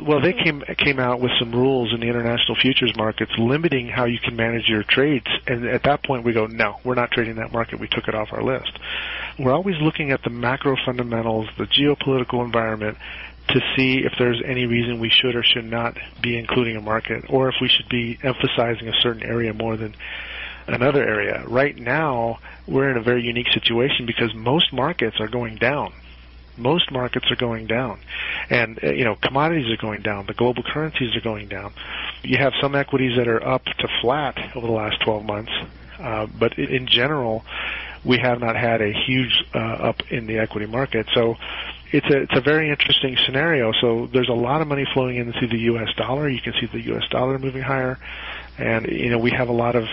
Well, 0.00 0.20
they 0.20 0.32
mm-hmm. 0.32 0.60
came 0.60 0.76
came 0.76 0.98
out 0.98 1.20
with 1.20 1.32
some 1.38 1.52
rules 1.52 1.92
in 1.92 2.00
the 2.00 2.06
international 2.06 2.56
futures 2.56 2.94
markets 2.96 3.32
limiting 3.38 3.88
how 3.88 4.04
you 4.04 4.18
can 4.18 4.36
manage 4.36 4.68
your 4.68 4.82
trades, 4.82 5.26
and 5.46 5.66
at 5.66 5.82
that 5.84 6.02
point 6.04 6.24
we 6.24 6.32
go, 6.32 6.46
no, 6.46 6.76
we're 6.84 6.94
not 6.94 7.10
trading 7.10 7.36
that 7.36 7.52
market. 7.52 7.80
We 7.80 7.88
took 7.88 8.08
it 8.08 8.14
off 8.14 8.32
our 8.32 8.42
list. 8.42 8.78
We're 9.38 9.52
always 9.52 9.76
looking 9.80 10.10
at 10.12 10.22
the 10.22 10.30
macro 10.30 10.76
fundamentals, 10.84 11.48
the 11.58 11.66
geopolitical 11.66 12.44
environment, 12.44 12.98
to 13.48 13.60
see 13.76 13.98
if 13.98 14.12
there's 14.18 14.40
any 14.44 14.66
reason 14.66 15.00
we 15.00 15.10
should 15.10 15.34
or 15.34 15.42
should 15.42 15.64
not 15.64 15.96
be 16.22 16.38
including 16.38 16.76
a 16.76 16.80
market, 16.80 17.24
or 17.28 17.48
if 17.48 17.56
we 17.60 17.68
should 17.68 17.88
be 17.88 18.18
emphasizing 18.22 18.88
a 18.88 19.00
certain 19.00 19.22
area 19.22 19.52
more 19.52 19.76
than 19.76 19.94
another 20.66 21.02
area. 21.02 21.44
Right 21.46 21.76
now, 21.76 22.38
we're 22.66 22.90
in 22.90 22.96
a 22.96 23.02
very 23.02 23.22
unique 23.22 23.48
situation 23.52 24.06
because 24.06 24.34
most 24.34 24.72
markets 24.72 25.16
are 25.20 25.28
going 25.28 25.56
down. 25.56 25.92
Most 26.56 26.90
markets 26.90 27.30
are 27.30 27.36
going 27.36 27.66
down. 27.66 28.00
And, 28.50 28.78
uh, 28.82 28.92
you 28.92 29.04
know, 29.04 29.16
commodities 29.16 29.70
are 29.70 29.80
going 29.80 30.02
down. 30.02 30.26
The 30.26 30.34
global 30.34 30.62
currencies 30.62 31.16
are 31.16 31.20
going 31.20 31.48
down. 31.48 31.72
You 32.22 32.38
have 32.38 32.52
some 32.60 32.74
equities 32.74 33.16
that 33.16 33.28
are 33.28 33.42
up 33.42 33.64
to 33.64 33.88
flat 34.00 34.36
over 34.54 34.66
the 34.66 34.72
last 34.72 35.00
12 35.02 35.24
months. 35.24 35.52
Uh, 35.98 36.26
but 36.26 36.58
in 36.58 36.86
general, 36.86 37.44
we 38.04 38.18
have 38.18 38.40
not 38.40 38.56
had 38.56 38.82
a 38.82 38.92
huge 38.92 39.44
uh, 39.54 39.58
up 39.58 40.02
in 40.10 40.26
the 40.26 40.38
equity 40.38 40.66
market. 40.66 41.06
So 41.14 41.36
it's 41.92 42.06
a 42.06 42.22
it's 42.22 42.36
a 42.36 42.40
very 42.40 42.70
interesting 42.70 43.16
scenario. 43.24 43.72
So 43.72 44.08
there's 44.12 44.28
a 44.28 44.34
lot 44.34 44.60
of 44.60 44.68
money 44.68 44.86
flowing 44.92 45.16
into 45.16 45.46
the 45.46 45.58
U.S. 45.58 45.88
dollar. 45.96 46.28
You 46.28 46.40
can 46.40 46.54
see 46.54 46.66
the 46.66 46.80
U.S. 46.86 47.04
dollar 47.10 47.38
moving 47.38 47.62
higher, 47.62 47.98
and 48.58 48.86
you 48.86 49.10
know 49.10 49.18
we 49.18 49.30
have 49.30 49.48
a 49.48 49.52
lot 49.52 49.76
of 49.76 49.84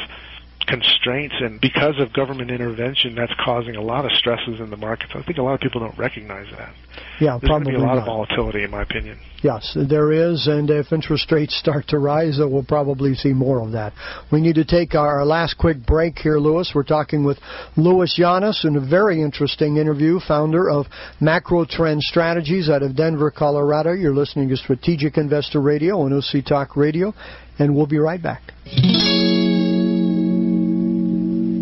constraints 0.68 1.36
and 1.40 1.60
because 1.60 1.96
of 2.00 2.14
government 2.14 2.52
intervention 2.52 3.16
that's 3.16 3.34
causing 3.44 3.76
a 3.76 3.82
lot 3.82 4.06
of 4.06 4.12
stresses 4.12 4.60
in 4.60 4.70
the 4.70 4.78
markets. 4.78 5.12
I 5.16 5.24
think 5.24 5.38
a 5.38 5.42
lot 5.42 5.54
of 5.56 5.60
people 5.62 5.82
don't 5.82 5.98
recognize 5.98 6.48
that. 6.52 6.74
Yeah, 7.20 7.38
There's 7.40 7.42
going 7.42 7.42
to 7.42 7.48
probably 7.48 7.72
be 7.72 7.78
a 7.78 7.80
lot 7.80 7.96
not. 7.96 8.00
of 8.00 8.06
volatility 8.06 8.64
in 8.64 8.72
my 8.72 8.82
opinion. 8.82 9.20
Yes, 9.42 9.76
there 9.90 10.12
is, 10.12 10.48
and 10.48 10.70
if 10.70 10.92
interest 10.92 11.32
rates 11.32 11.58
start 11.58 11.88
to 11.90 12.00
rise, 12.00 12.40
uh, 12.42 12.48
we'll 12.48 12.64
probably 12.64 13.14
see 13.16 13.32
more 13.32 13.62
of 13.62 13.72
that. 13.72 13.94
We 14.32 14.42
need 14.42 14.56
to 14.56 14.66
take 14.66 14.96
our 14.96 15.26
last 15.26 15.58
quick 15.58 15.86
break 15.86 16.18
here, 16.18 16.38
Louis. 16.40 16.70
We're 16.76 16.84
talking 16.84 17.24
with 17.24 17.38
Louis 17.78 18.14
Llanes 18.20 18.66
in 18.66 18.76
a 18.76 18.82
very 18.82 19.22
interesting 19.22 19.78
interview, 19.78 20.20
founder 20.20 20.70
of 20.70 20.88
Macro 21.22 21.66
Trend 21.66 22.02
Strategies 22.04 22.70
out 22.70 22.84
of 22.84 22.98
Denver, 22.98 23.32
Colorado. 23.32 23.94
You're 23.94 24.14
listening 24.14 24.50
to 24.50 24.58
Strategic 24.58 25.18
Investor 25.18 25.62
Radio 25.62 26.02
on 26.02 26.12
OC 26.12 26.46
Talk 26.46 26.76
Radio, 26.76 27.14
and 27.58 27.76
we'll 27.76 27.88
be 27.88 28.00
right 28.00 28.22
back. 28.22 28.42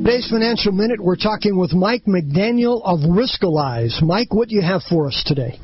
Today's 0.07 0.31
Financial 0.31 0.71
Minute, 0.71 1.03
we're 1.03 1.19
talking 1.19 1.59
with 1.59 1.73
Mike 1.73 2.05
McDaniel 2.07 2.79
of 2.79 3.03
Riskalyze. 3.03 4.01
Mike, 4.01 4.31
what 4.31 4.47
do 4.47 4.55
you 4.55 4.61
have 4.61 4.81
for 4.87 5.05
us 5.05 5.21
today? 5.27 5.59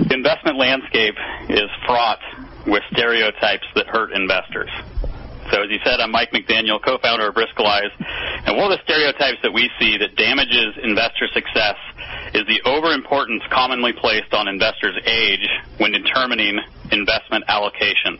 The 0.00 0.14
investment 0.16 0.56
landscape 0.56 1.12
is 1.50 1.68
fraught 1.84 2.24
with 2.66 2.80
stereotypes 2.90 3.68
that 3.76 3.86
hurt 3.86 4.12
investors. 4.16 4.70
So 5.52 5.60
as 5.60 5.68
you 5.68 5.76
said, 5.84 6.00
I'm 6.00 6.10
Mike 6.10 6.32
McDaniel, 6.32 6.80
co-founder 6.82 7.28
of 7.28 7.34
Riskalyze, 7.34 7.92
and 8.48 8.56
one 8.56 8.72
of 8.72 8.78
the 8.78 8.82
stereotypes 8.88 9.44
that 9.44 9.52
we 9.52 9.68
see 9.78 9.98
that 9.98 10.16
damages 10.16 10.80
investor 10.82 11.28
success 11.34 11.76
is 12.32 12.48
the 12.48 12.64
overimportance 12.64 13.44
commonly 13.50 13.92
placed 13.92 14.32
on 14.32 14.48
investors' 14.48 14.96
age 15.04 15.46
when 15.76 15.92
determining 15.92 16.60
investment 16.92 17.44
allocation. 17.46 18.16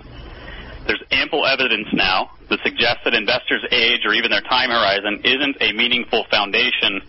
There's 0.87 1.03
ample 1.11 1.47
evidence 1.47 1.89
now 1.93 2.31
that 2.49 2.61
suggests 2.63 3.05
that 3.05 3.15
investors' 3.15 3.65
age 3.71 4.01
or 4.05 4.13
even 4.13 4.31
their 4.31 4.43
time 4.43 4.71
horizon 4.71 5.21
isn't 5.25 5.57
a 5.61 5.73
meaningful 5.73 6.25
foundation 6.31 7.03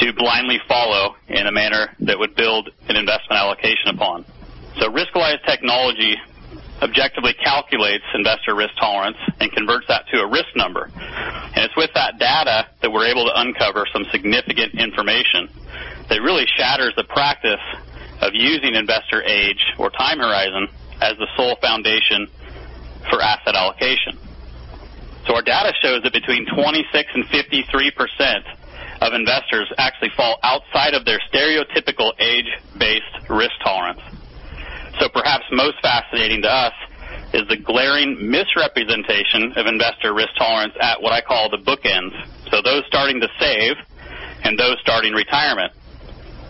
to 0.00 0.12
blindly 0.12 0.58
follow 0.68 1.16
in 1.28 1.46
a 1.46 1.52
manner 1.52 1.94
that 2.00 2.18
would 2.18 2.34
build 2.34 2.70
an 2.88 2.96
investment 2.96 3.38
allocation 3.40 3.88
upon. 3.88 4.24
So 4.80 4.90
Riskalyze 4.90 5.44
technology 5.46 6.16
objectively 6.82 7.34
calculates 7.34 8.04
investor 8.14 8.54
risk 8.54 8.74
tolerance 8.78 9.16
and 9.40 9.50
converts 9.52 9.86
that 9.88 10.06
to 10.08 10.20
a 10.20 10.26
risk 10.26 10.48
number. 10.56 10.90
And 10.94 11.64
it's 11.64 11.76
with 11.76 11.90
that 11.94 12.18
data 12.18 12.66
that 12.82 12.90
we're 12.90 13.06
able 13.06 13.24
to 13.26 13.32
uncover 13.34 13.86
some 13.92 14.04
significant 14.10 14.74
information 14.74 15.48
that 16.08 16.20
really 16.20 16.46
shatters 16.56 16.92
the 16.96 17.04
practice 17.04 17.62
of 18.20 18.32
using 18.34 18.74
investor 18.74 19.22
age 19.22 19.62
or 19.78 19.90
time 19.90 20.18
horizon 20.18 20.68
as 21.00 21.16
the 21.18 21.26
sole 21.36 21.56
foundation 21.60 22.26
for 23.10 23.20
asset 23.20 23.54
allocation. 23.54 24.18
So 25.26 25.34
our 25.34 25.42
data 25.42 25.72
shows 25.82 26.02
that 26.02 26.12
between 26.12 26.46
26 26.46 27.10
and 27.14 27.26
53 27.28 27.90
percent 27.92 28.44
of 29.00 29.12
investors 29.12 29.72
actually 29.78 30.10
fall 30.16 30.38
outside 30.42 30.94
of 30.94 31.04
their 31.04 31.20
stereotypical 31.32 32.12
age-based 32.18 33.28
risk 33.28 33.52
tolerance. 33.62 34.00
So 35.00 35.08
perhaps 35.08 35.44
most 35.50 35.80
fascinating 35.82 36.42
to 36.42 36.48
us 36.48 36.72
is 37.32 37.48
the 37.48 37.56
glaring 37.56 38.30
misrepresentation 38.30 39.52
of 39.56 39.66
investor 39.66 40.14
risk 40.14 40.30
tolerance 40.38 40.74
at 40.80 41.02
what 41.02 41.12
I 41.12 41.20
call 41.20 41.50
the 41.50 41.58
bookends. 41.58 42.14
So 42.50 42.62
those 42.62 42.84
starting 42.86 43.20
to 43.20 43.28
save 43.40 43.76
and 44.44 44.58
those 44.58 44.76
starting 44.80 45.12
retirement. 45.12 45.72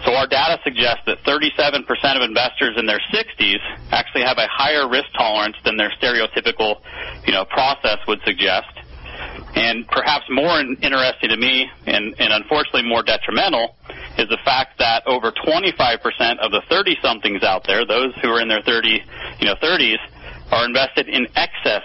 So 0.04 0.14
our 0.14 0.26
data 0.26 0.60
suggests 0.62 1.02
that 1.06 1.22
37% 1.24 1.88
of 2.16 2.22
investors 2.22 2.76
in 2.76 2.86
their 2.86 3.00
60s 3.12 3.60
actually 3.90 4.22
have 4.22 4.36
a 4.36 4.46
higher 4.48 4.88
risk 4.88 5.08
tolerance 5.16 5.56
than 5.64 5.76
their 5.76 5.90
stereotypical, 6.00 6.80
you 7.26 7.32
know, 7.32 7.44
process 7.46 7.98
would 8.06 8.20
suggest. 8.24 8.68
And 9.54 9.86
perhaps 9.88 10.24
more 10.28 10.60
interesting 10.60 11.30
to 11.30 11.36
me, 11.36 11.70
and, 11.86 12.14
and 12.18 12.32
unfortunately 12.32 12.82
more 12.82 13.02
detrimental, 13.02 13.76
is 14.18 14.28
the 14.28 14.38
fact 14.44 14.78
that 14.78 15.06
over 15.06 15.32
25% 15.32 16.38
of 16.38 16.50
the 16.50 16.60
30-somethings 16.70 17.42
out 17.42 17.64
there, 17.66 17.86
those 17.86 18.12
who 18.20 18.28
are 18.28 18.40
in 18.40 18.48
their 18.48 18.62
30, 18.62 19.00
you 19.38 19.46
know, 19.46 19.54
30s, 19.62 19.98
are 20.50 20.66
invested 20.66 21.08
in 21.08 21.26
excess 21.36 21.82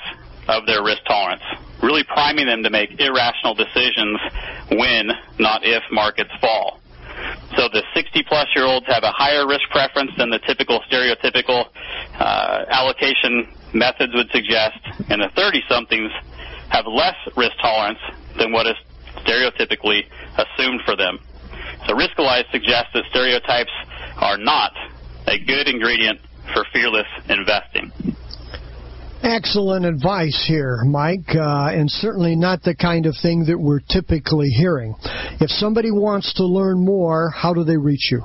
of 0.48 0.66
their 0.66 0.84
risk 0.84 1.04
tolerance, 1.08 1.44
really 1.82 2.04
priming 2.04 2.48
them 2.48 2.64
to 2.64 2.70
make 2.70 3.00
irrational 3.00 3.54
decisions 3.54 4.20
when, 4.72 5.10
not 5.38 5.62
if, 5.64 5.84
markets 5.92 6.32
fall. 6.42 6.80
So 7.58 7.68
the 7.72 7.84
60 7.94 8.24
plus 8.24 8.48
year 8.56 8.66
olds 8.66 8.86
have 8.88 9.04
a 9.04 9.12
higher 9.12 9.48
risk 9.48 9.70
preference 9.72 10.12
than 10.18 10.30
the 10.30 10.40
typical 10.40 10.80
stereotypical 10.92 11.66
uh, 12.20 12.66
allocation 12.70 13.48
methods 13.74 14.14
would 14.14 14.30
suggest, 14.32 14.80
and 15.10 15.22
the 15.22 15.30
30 15.36 15.62
somethings 15.68 16.12
have 16.70 16.86
less 16.86 17.16
risk 17.36 17.54
tolerance 17.62 18.00
than 18.38 18.52
what 18.52 18.68
is 18.68 18.76
stereotypically 19.26 20.06
assumed 20.38 20.82
for 20.86 20.96
them. 20.96 21.20
So 21.88 21.94
Riskalyze 21.96 22.50
suggests 22.52 22.92
that 22.94 23.04
stereotypes 23.10 23.72
are 24.18 24.38
not 24.38 24.74
a 25.28 25.40
good 25.40 25.68
ingredient 25.68 26.20
for 26.54 26.66
fearless 26.72 27.08
investing. 27.30 27.92
Excellent 29.22 29.86
advice 29.86 30.46
here, 30.48 30.84
Mike, 30.86 31.36
uh, 31.36 31.70
and 31.72 31.92
certainly 31.92 32.36
not 32.36 32.64
the 32.64 32.74
kind 32.74 33.06
of 33.06 33.16
thing 33.22 33.46
that 33.46 33.60
we're 33.60 33.82
typically 33.90 34.50
hearing. 34.50 34.96
If 35.42 35.50
somebody 35.50 35.92
wants 35.92 36.34
to 36.36 36.46
learn 36.46 36.84
more, 36.84 37.30
how 37.30 37.54
do 37.54 37.66
they 37.66 37.76
reach 37.76 38.12
you? 38.12 38.24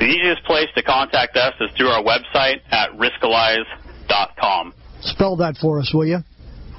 The 0.00 0.06
easiest 0.06 0.42
place 0.44 0.68
to 0.74 0.82
contact 0.82 1.36
us 1.36 1.54
is 1.60 1.70
through 1.76 1.88
our 1.88 2.02
website 2.02 2.60
at 2.70 2.90
riskalyze.com. 2.98 4.74
Spell 5.02 5.36
that 5.36 5.56
for 5.56 5.78
us, 5.78 5.92
will 5.94 6.06
you? 6.06 6.18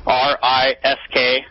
R 0.05 0.37
I 0.41 0.73
S 0.83 0.97
K 1.13 1.45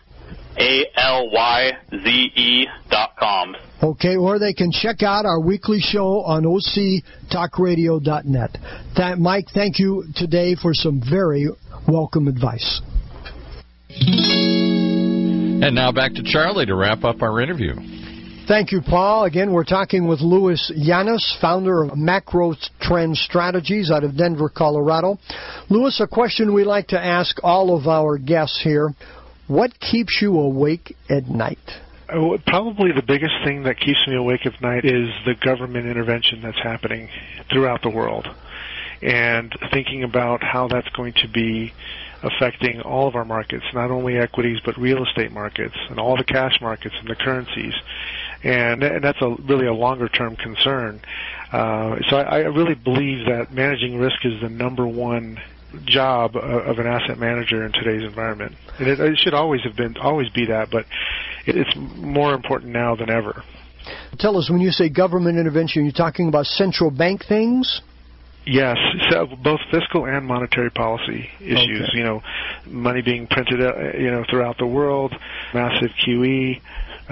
A 0.59 0.85
L 0.97 1.31
Y 1.31 1.71
Z 1.91 2.09
E 2.09 2.67
dot 2.91 3.15
com. 3.19 3.57
Okay, 3.83 4.17
or 4.17 4.39
they 4.39 4.53
can 4.53 4.71
check 4.73 5.03
out 5.03 5.25
our 5.25 5.41
weekly 5.41 5.81
show 5.81 6.21
on 6.23 6.45
octalkradio.net. 6.45 8.59
That, 8.97 9.19
Mike, 9.19 9.47
thank 9.55 9.79
you 9.79 10.05
today 10.17 10.57
for 10.61 10.75
some 10.75 11.01
very 11.09 11.49
welcome 11.87 12.27
advice. 12.27 12.81
And 15.61 15.75
now 15.75 15.93
back 15.93 16.15
to 16.15 16.23
Charlie 16.25 16.67
to 16.67 16.75
wrap 16.75 17.05
up 17.05 17.23
our 17.23 17.41
interview. 17.41 17.75
Thank 18.49 18.73
you, 18.73 18.81
Paul. 18.81 19.27
Again, 19.27 19.53
we're 19.53 19.65
talking 19.65 20.09
with 20.09 20.21
Louis 20.21 20.73
Llanes, 20.75 21.37
founder 21.39 21.83
of 21.83 21.99
Macro 21.99 22.55
Trend 22.81 23.19
Strategies 23.19 23.91
out 23.91 24.05
of 24.05 24.17
Denver, 24.17 24.49
Colorado. 24.49 25.19
Louis, 25.69 26.01
a 26.01 26.07
question 26.07 26.55
we 26.55 26.65
like 26.65 26.87
to 26.89 26.99
ask 26.99 27.37
all 27.43 27.77
of 27.77 27.87
our 27.87 28.17
guests 28.17 28.59
here. 28.65 28.95
What 29.49 29.81
keeps 29.81 30.21
you 30.21 30.39
awake 30.39 30.95
at 31.09 31.27
night? 31.27 31.59
Uh, 32.09 32.37
Probably 32.47 32.93
the 32.93 33.03
biggest 33.03 33.33
thing 33.45 33.63
that 33.63 33.81
keeps 33.81 34.07
me 34.07 34.15
awake 34.15 34.45
at 34.45 34.61
night 34.61 34.85
is 34.85 35.09
the 35.25 35.35
government 35.35 35.87
intervention 35.87 36.43
that's 36.43 36.63
happening 36.63 37.09
throughout 37.51 37.81
the 37.83 37.89
world. 37.89 38.29
And 39.01 39.55
thinking 39.73 40.05
about 40.05 40.43
how 40.43 40.69
that's 40.69 40.89
going 40.91 41.15
to 41.23 41.29
be 41.29 41.73
affecting 42.23 42.83
all 42.83 43.09
of 43.09 43.15
our 43.15 43.25
markets, 43.25 43.65
not 43.73 43.91
only 43.91 44.19
equities, 44.19 44.59
but 44.65 44.77
real 44.77 45.05
estate 45.05 45.33
markets 45.33 45.77
and 45.89 45.99
all 45.99 46.17
the 46.17 46.25
cash 46.25 46.61
markets 46.61 46.97
and 46.99 47.09
the 47.09 47.15
currencies. 47.15 47.75
And, 48.43 48.83
and 48.83 49.03
that's 49.03 49.23
a 49.23 49.35
really 49.47 49.67
a 49.67 49.73
longer 49.73 50.09
term 50.09 50.37
concern. 50.37 51.01
Uh, 51.53 52.01
so 52.11 52.17
I, 52.17 52.41
I 52.41 52.49
really 52.49 52.75
believe 52.75 53.27
that 53.27 53.53
managing 53.53 53.99
risk 53.99 54.25
is 54.25 54.41
the 54.43 54.49
number 54.51 54.87
one 54.87 55.39
job 55.85 56.37
of, 56.37 56.45
of 56.45 56.79
an 56.79 56.87
asset 56.87 57.19
manager 57.19 57.65
in 57.65 57.73
today's 57.73 58.03
environment. 58.03 58.55
And 58.79 58.89
it, 58.89 59.01
it 59.01 59.19
should 59.19 59.35
always 59.35 59.63
have 59.63 59.77
been, 59.77 59.97
always 59.99 60.29
be 60.31 60.47
that, 60.47 60.71
but 60.71 60.85
it, 61.47 61.57
it's 61.57 61.75
more 61.77 62.35
important 62.35 62.73
now 62.73 62.97
than 62.97 63.11
ever. 63.11 63.43
Tell 64.19 64.37
us, 64.37 64.51
when 64.51 64.61
you 64.61 64.71
say 64.71 64.89
government 64.89 65.39
intervention, 65.39 65.85
you're 65.85 65.93
talking 65.93 66.29
about 66.29 66.47
central 66.47 66.91
bank 66.91 67.25
things? 67.27 67.81
Yes, 68.47 68.79
so 69.11 69.27
both 69.43 69.61
fiscal 69.71 70.07
and 70.07 70.27
monetary 70.27 70.71
policy 70.71 71.29
issues. 71.39 71.89
Okay. 71.89 71.99
You 71.99 72.05
know, 72.05 72.23
money 72.67 73.03
being 73.03 73.27
printed, 73.27 73.61
uh, 73.61 73.93
you 73.99 74.11
know, 74.11 74.25
throughout 74.31 74.57
the 74.57 74.67
world, 74.67 75.15
massive 75.53 75.91
QE, 76.07 76.61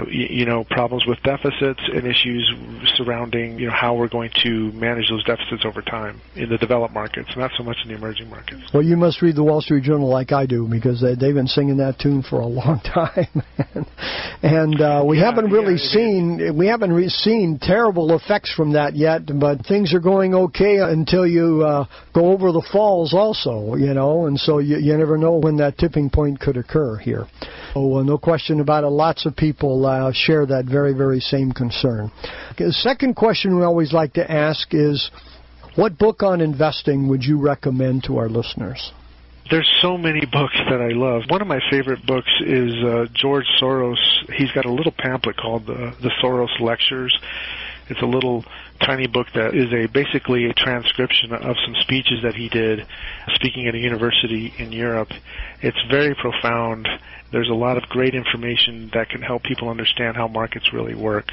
you 0.09 0.45
know, 0.45 0.63
problems 0.69 1.05
with 1.07 1.17
deficits 1.23 1.79
and 1.93 2.05
issues 2.05 2.51
surrounding, 2.95 3.57
you 3.57 3.67
know, 3.67 3.73
how 3.73 3.95
we're 3.95 4.07
going 4.07 4.29
to 4.43 4.71
manage 4.73 5.09
those 5.09 5.23
deficits 5.23 5.63
over 5.65 5.81
time 5.81 6.21
in 6.35 6.49
the 6.49 6.57
developed 6.57 6.93
markets, 6.93 7.29
not 7.35 7.51
so 7.57 7.63
much 7.63 7.77
in 7.83 7.89
the 7.89 7.95
emerging 7.95 8.29
markets. 8.29 8.61
Well, 8.73 8.83
you 8.83 8.95
must 8.95 9.21
read 9.21 9.35
the 9.35 9.43
Wall 9.43 9.61
Street 9.61 9.83
Journal 9.83 10.07
like 10.09 10.31
I 10.31 10.45
do 10.45 10.67
because 10.69 11.01
they, 11.01 11.15
they've 11.15 11.33
been 11.33 11.47
singing 11.47 11.77
that 11.77 11.97
tune 11.99 12.21
for 12.21 12.39
a 12.39 12.45
long 12.45 12.79
time, 12.93 13.41
and 14.43 14.79
uh, 14.81 15.03
we 15.05 15.17
Yeah, 15.17 15.25
haven't 15.25 15.51
really 15.51 15.73
yeah, 15.73 15.89
seen 15.89 16.55
we 16.57 16.67
haven't 16.67 16.91
re- 16.93 17.09
seen 17.09 17.59
terrible 17.61 18.15
effects 18.15 18.53
from 18.53 18.73
that 18.73 18.95
yet. 18.95 19.21
But 19.39 19.65
things 19.65 19.93
are 19.93 19.99
going 19.99 20.33
okay 20.35 20.77
until 20.77 21.25
you 21.25 21.63
uh, 21.63 21.85
go 22.13 22.31
over 22.31 22.51
the 22.51 22.65
falls, 22.71 23.13
also, 23.13 23.75
you 23.75 23.93
know, 23.93 24.27
and 24.27 24.39
so 24.39 24.59
you, 24.59 24.77
you 24.77 24.95
never 24.97 25.17
know 25.17 25.37
when 25.37 25.57
that 25.57 25.77
tipping 25.77 26.09
point 26.09 26.39
could 26.39 26.57
occur 26.57 26.97
here. 26.97 27.25
Oh, 27.77 27.97
uh, 27.97 28.03
no 28.03 28.17
question 28.17 28.59
about 28.59 28.83
it. 28.83 28.87
Lots 28.87 29.27
of 29.27 29.35
people 29.35 29.85
uh, 29.85 30.11
share 30.11 30.47
that 30.47 30.65
very, 30.65 30.93
very 30.93 31.19
same 31.19 31.51
concern. 31.51 32.11
The 32.57 32.71
second 32.71 33.15
question 33.15 33.55
we 33.55 33.63
always 33.63 33.93
like 33.93 34.13
to 34.13 34.31
ask 34.31 34.69
is, 34.71 35.11
what 35.75 35.95
book 35.99 36.23
on 36.23 36.41
investing 36.41 37.07
would 37.07 37.23
you 37.23 37.39
recommend 37.39 38.05
to 38.05 38.17
our 38.17 38.29
listeners? 38.29 38.91
There's 39.51 39.71
so 39.79 39.95
many 39.95 40.21
books 40.21 40.57
that 40.67 40.81
I 40.81 40.89
love. 40.89 41.21
One 41.29 41.43
of 41.43 41.47
my 41.47 41.59
favorite 41.69 42.03
books 42.07 42.31
is 42.41 42.73
uh, 42.83 43.05
George 43.13 43.45
Soros. 43.61 43.99
He's 44.35 44.51
got 44.53 44.65
a 44.65 44.71
little 44.71 44.93
pamphlet 44.97 45.37
called 45.37 45.67
the, 45.67 45.93
the 46.01 46.09
Soros 46.19 46.59
Lectures. 46.59 47.15
It's 47.89 48.01
a 48.01 48.07
little 48.07 48.43
tiny 48.77 49.07
book 49.07 49.27
that 49.33 49.53
is 49.55 49.71
a 49.73 49.87
basically 49.87 50.45
a 50.45 50.53
transcription 50.53 51.33
of 51.33 51.55
some 51.65 51.75
speeches 51.81 52.21
that 52.23 52.35
he 52.35 52.49
did 52.49 52.85
speaking 53.35 53.67
at 53.67 53.75
a 53.75 53.77
university 53.77 54.53
in 54.57 54.71
Europe. 54.71 55.09
It's 55.61 55.77
very 55.89 56.15
profound. 56.15 56.87
There's 57.31 57.49
a 57.49 57.53
lot 57.53 57.77
of 57.77 57.83
great 57.89 58.15
information 58.15 58.89
that 58.93 59.09
can 59.09 59.21
help 59.21 59.43
people 59.43 59.69
understand 59.69 60.15
how 60.17 60.27
markets 60.27 60.71
really 60.73 60.95
work. 60.95 61.31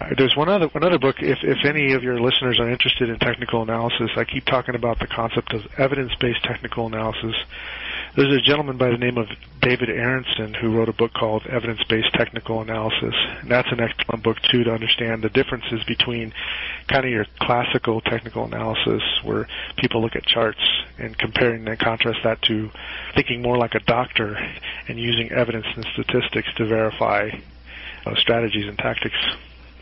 Uh, 0.00 0.10
There's 0.16 0.34
one 0.36 0.48
other 0.48 0.66
one 0.68 0.82
other 0.84 0.98
book. 0.98 1.16
If 1.20 1.38
if 1.42 1.64
any 1.64 1.92
of 1.92 2.02
your 2.02 2.20
listeners 2.20 2.58
are 2.58 2.68
interested 2.68 3.08
in 3.08 3.18
technical 3.18 3.62
analysis, 3.62 4.10
I 4.16 4.24
keep 4.24 4.44
talking 4.44 4.74
about 4.74 4.98
the 4.98 5.06
concept 5.06 5.52
of 5.54 5.62
evidence-based 5.78 6.42
technical 6.42 6.86
analysis. 6.86 7.34
There's 8.16 8.32
a 8.32 8.40
gentleman 8.40 8.78
by 8.78 8.90
the 8.90 8.96
name 8.96 9.18
of 9.18 9.26
David 9.60 9.90
Aronson 9.90 10.54
who 10.54 10.70
wrote 10.70 10.88
a 10.88 10.92
book 10.92 11.12
called 11.14 11.42
Evidence-Based 11.50 12.12
Technical 12.14 12.60
Analysis, 12.60 13.12
and 13.40 13.50
that's 13.50 13.66
an 13.72 13.80
excellent 13.80 14.22
book 14.22 14.36
too 14.52 14.62
to 14.62 14.72
understand 14.72 15.20
the 15.20 15.30
differences 15.30 15.82
between 15.88 16.32
kind 16.86 17.04
of 17.04 17.10
your 17.10 17.26
classical 17.40 18.00
technical 18.02 18.44
analysis, 18.44 19.02
where 19.24 19.48
people 19.78 20.00
look 20.00 20.14
at 20.14 20.22
charts 20.26 20.60
and 20.96 21.18
comparing 21.18 21.66
and 21.66 21.76
contrast 21.80 22.20
that 22.22 22.40
to 22.42 22.70
thinking 23.16 23.42
more 23.42 23.58
like 23.58 23.74
a 23.74 23.80
doctor 23.80 24.36
and 24.86 24.96
using 24.96 25.32
evidence 25.32 25.66
and 25.74 25.84
statistics 25.94 26.46
to 26.56 26.68
verify 26.68 27.28
uh, 28.06 28.14
strategies 28.18 28.68
and 28.68 28.78
tactics. 28.78 29.16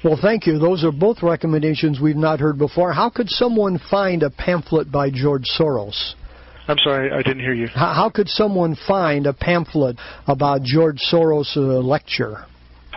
Well, 0.03 0.19
thank 0.21 0.47
you. 0.47 0.59
Those 0.59 0.85
are 0.85 0.91
both 0.91 1.23
recommendations 1.23 2.01
we've 2.01 2.17
not 2.17 2.41
heard 2.41 2.57
before. 2.57 2.95
How 2.95 3.11
could 3.11 3.29
someone 3.29 3.79
find 3.91 4.23
a 4.23 4.31
pamphlet 4.31 4.91
by 4.91 5.11
George 5.11 5.45
Soros? 5.59 6.15
I'm 6.69 6.79
sorry, 6.79 7.11
I 7.11 7.23
didn't 7.23 7.41
hear 7.41 7.55
you. 7.55 7.69
How, 7.69 8.11
could 8.15 8.29
someone 8.29 8.77
find 8.87 9.27
a 9.27 9.33
pamphlet 9.33 9.97
about 10.27 10.63
George 10.63 10.99
Soros' 11.13 11.57
uh, 11.57 11.61
lecture? 11.61 12.45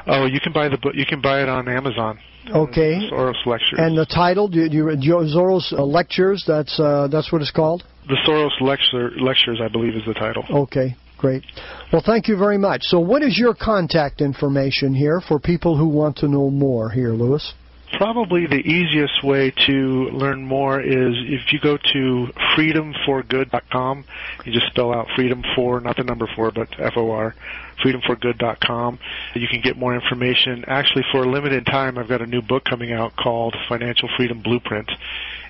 Oh, 0.07 0.25
you 0.25 0.39
can 0.39 0.53
buy 0.53 0.69
the 0.69 0.77
book. 0.77 0.93
You 0.95 1.05
can 1.05 1.21
buy 1.21 1.41
it 1.41 1.49
on 1.49 1.67
Amazon. 1.67 2.19
Okay. 2.47 3.09
Soros 3.11 3.43
Lectures. 3.47 3.79
And 3.79 3.97
the 3.97 4.05
title, 4.05 4.47
do 4.47 4.59
you, 4.59 4.69
do 4.69 4.75
you, 4.77 5.13
Soros 5.35 5.73
uh, 5.73 5.83
Lectures, 5.83 6.43
that's, 6.45 6.79
uh, 6.79 7.07
that's 7.11 7.31
what 7.31 7.41
it's 7.41 7.49
called? 7.49 7.83
the 8.07 8.17
Soros 8.27 8.61
Lecture, 8.61 9.11
Lectures, 9.19 9.59
I 9.61 9.67
believe, 9.67 9.95
is 9.95 10.03
the 10.05 10.13
title. 10.13 10.43
Okay, 10.49 10.95
great. 11.17 11.43
Well, 11.91 12.03
thank 12.05 12.27
you 12.27 12.37
very 12.37 12.57
much. 12.57 12.83
So, 12.83 12.99
what 12.99 13.23
is 13.23 13.37
your 13.37 13.55
contact 13.55 14.21
information 14.21 14.93
here 14.93 15.21
for 15.27 15.39
people 15.39 15.77
who 15.77 15.87
want 15.87 16.17
to 16.17 16.27
know 16.27 16.49
more 16.49 16.89
here, 16.89 17.09
Louis? 17.09 17.53
Probably 17.97 18.45
the 18.45 18.55
easiest 18.55 19.23
way 19.23 19.51
to 19.67 20.09
learn 20.09 20.45
more 20.45 20.81
is 20.81 21.13
if 21.15 21.53
you 21.53 21.59
go 21.59 21.77
to 21.77 22.27
freedomforgood.com. 22.55 24.03
You 24.43 24.51
just 24.51 24.67
spell 24.67 24.93
out 24.93 25.07
freedom 25.15 25.43
for, 25.55 25.79
not 25.79 25.95
the 25.95 26.03
number 26.03 26.27
four, 26.35 26.51
but 26.51 26.67
F-O-R, 26.77 27.35
freedomforgood.com. 27.83 28.99
You 29.35 29.47
can 29.47 29.61
get 29.61 29.77
more 29.77 29.95
information. 29.95 30.65
Actually, 30.67 31.05
for 31.11 31.23
a 31.23 31.29
limited 31.29 31.65
time, 31.65 31.97
I've 31.97 32.09
got 32.09 32.21
a 32.21 32.27
new 32.27 32.41
book 32.41 32.65
coming 32.65 32.91
out 32.91 33.15
called 33.15 33.55
Financial 33.69 34.09
Freedom 34.17 34.41
Blueprint. 34.41 34.91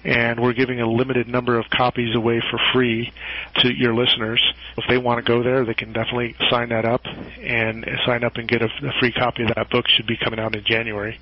And 0.06 0.40
we're 0.40 0.54
giving 0.54 0.80
a 0.80 0.90
limited 0.90 1.28
number 1.28 1.58
of 1.58 1.66
copies 1.70 2.16
away 2.16 2.40
for 2.40 2.60
free 2.72 3.12
to 3.62 3.74
your 3.74 3.96
listeners. 3.96 4.42
If 4.78 4.86
they 4.88 5.00
want 5.00 5.26
to 5.26 5.28
go 5.28 5.42
there, 5.42 5.66
they 5.66 5.74
can 5.74 5.94
definitely 5.94 6.36
sign 6.52 6.70
that 6.70 6.86
up 6.86 7.02
and 7.06 7.86
sign 8.06 8.24
up 8.24 8.36
and 8.36 8.48
get 8.48 8.62
a, 8.62 8.66
a 8.66 8.92
free 9.00 9.12
copy 9.12 9.44
of 9.44 9.56
that 9.56 9.72
book. 9.72 9.86
Should 9.88 10.06
be 10.06 10.18
coming 10.18 10.40
out 10.40 10.56
in 10.56 10.64
January. 10.64 11.20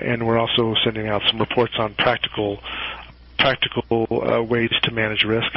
And 0.00 0.26
we're 0.26 0.38
also 0.38 0.74
sending 0.84 1.06
out 1.06 1.22
some 1.28 1.38
reports 1.38 1.74
on 1.78 1.94
practical 1.94 2.60
practical 3.38 4.06
uh, 4.10 4.42
ways 4.42 4.70
to 4.84 4.90
manage 4.90 5.24
risk. 5.24 5.52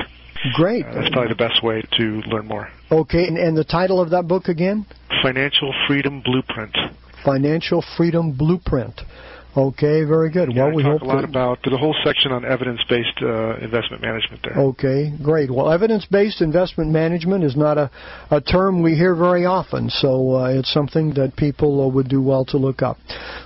Great. 0.54 0.86
Uh, 0.86 0.94
that's 0.94 1.10
probably 1.10 1.30
the 1.30 1.36
best 1.36 1.64
way 1.64 1.82
to 1.98 2.22
learn 2.28 2.48
more. 2.48 2.70
Okay, 2.92 3.28
and, 3.28 3.38
and 3.38 3.58
the 3.58 3.64
title 3.64 4.02
of 4.02 4.10
that 4.12 4.28
book 4.28 4.48
again? 4.50 4.86
Financial 5.24 5.74
Freedom 5.88 6.22
Blueprint. 6.22 6.76
Financial 7.24 7.84
Freedom 7.96 8.32
Blueprint. 8.32 9.02
Okay, 9.58 10.04
very 10.04 10.30
good. 10.30 10.54
Yeah, 10.54 10.66
well, 10.66 10.76
we 10.76 10.84
talk 10.84 11.00
hope 11.00 11.02
a 11.02 11.06
lot 11.06 11.22
that- 11.22 11.30
about 11.30 11.60
the 11.64 11.76
whole 11.78 11.96
section 12.06 12.32
on 12.32 12.46
evidence-based 12.46 13.24
uh, 13.24 13.56
investment 13.58 14.04
management 14.04 14.44
there. 14.44 14.54
Okay, 14.56 15.12
great. 15.24 15.50
Well, 15.50 15.72
evidence-based 15.72 16.42
investment 16.42 16.92
management 16.92 17.44
is 17.44 17.56
not 17.58 17.80
a, 17.80 17.90
a 18.30 18.40
term 18.40 18.84
we 18.84 18.94
hear 18.94 19.16
very 19.16 19.46
often, 19.46 19.90
so 19.90 20.36
uh, 20.36 20.50
it's 20.50 20.72
something 20.72 21.16
that 21.16 21.36
people 21.36 21.82
uh, 21.84 21.88
would 21.88 22.08
do 22.08 22.22
well 22.22 22.46
to 22.46 22.58
look 22.58 22.84
up. 22.84 22.98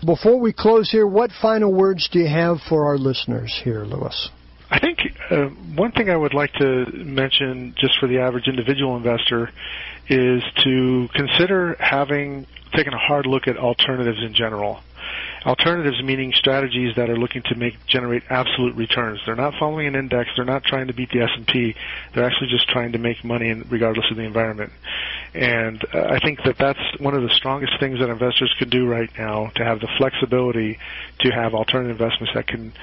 Before 0.05 0.37
we 0.37 0.51
close 0.51 0.91
here, 0.91 1.07
what 1.07 1.31
final 1.41 1.73
words 1.73 2.09
do 2.11 2.19
you 2.19 2.27
have 2.27 2.57
for 2.67 2.85
our 2.87 2.97
listeners 2.97 3.61
here, 3.63 3.85
Louis? 3.85 4.29
I 4.69 4.79
think 4.79 4.99
uh, 5.29 5.47
one 5.75 5.93
thing 5.93 6.09
I 6.09 6.17
would 6.17 6.33
like 6.33 6.51
to 6.53 6.85
mention, 6.93 7.73
just 7.77 7.97
for 7.99 8.07
the 8.07 8.19
average 8.19 8.47
individual 8.47 8.97
investor, 8.97 9.49
is 10.09 10.43
to 10.65 11.07
consider 11.15 11.77
having 11.79 12.47
taken 12.75 12.93
a 12.93 12.97
hard 12.97 13.25
look 13.25 13.47
at 13.47 13.55
alternatives 13.57 14.19
in 14.21 14.33
general. 14.33 14.81
Alternatives 15.45 16.03
meaning 16.03 16.33
strategies 16.33 16.95
that 16.95 17.09
are 17.09 17.17
looking 17.17 17.41
to 17.43 17.55
make 17.55 17.83
generate 17.87 18.23
absolute 18.29 18.75
returns. 18.75 19.19
They're 19.25 19.35
not 19.35 19.55
following 19.59 19.87
an 19.87 19.95
index. 19.95 20.29
They're 20.35 20.45
not 20.45 20.63
trying 20.63 20.87
to 20.87 20.93
beat 20.93 21.09
the 21.09 21.21
S&P. 21.21 21.75
They're 22.13 22.25
actually 22.25 22.49
just 22.49 22.69
trying 22.69 22.91
to 22.91 22.99
make 22.99 23.23
money 23.23 23.51
regardless 23.53 24.05
of 24.11 24.17
the 24.17 24.23
environment. 24.23 24.71
And 25.33 25.81
uh, 25.93 26.07
I 26.09 26.19
think 26.19 26.39
that 26.43 26.57
that's 26.59 26.79
one 26.99 27.13
of 27.13 27.23
the 27.23 27.29
strongest 27.29 27.73
things 27.79 27.99
that 27.99 28.09
investors 28.09 28.53
could 28.59 28.69
do 28.69 28.87
right 28.87 29.09
now 29.17 29.51
to 29.55 29.63
have 29.63 29.79
the 29.79 29.87
flexibility 29.97 30.77
to 31.21 31.29
have 31.29 31.53
alternative 31.53 31.99
investments 31.99 32.33
that 32.35 32.47
can 32.47 32.73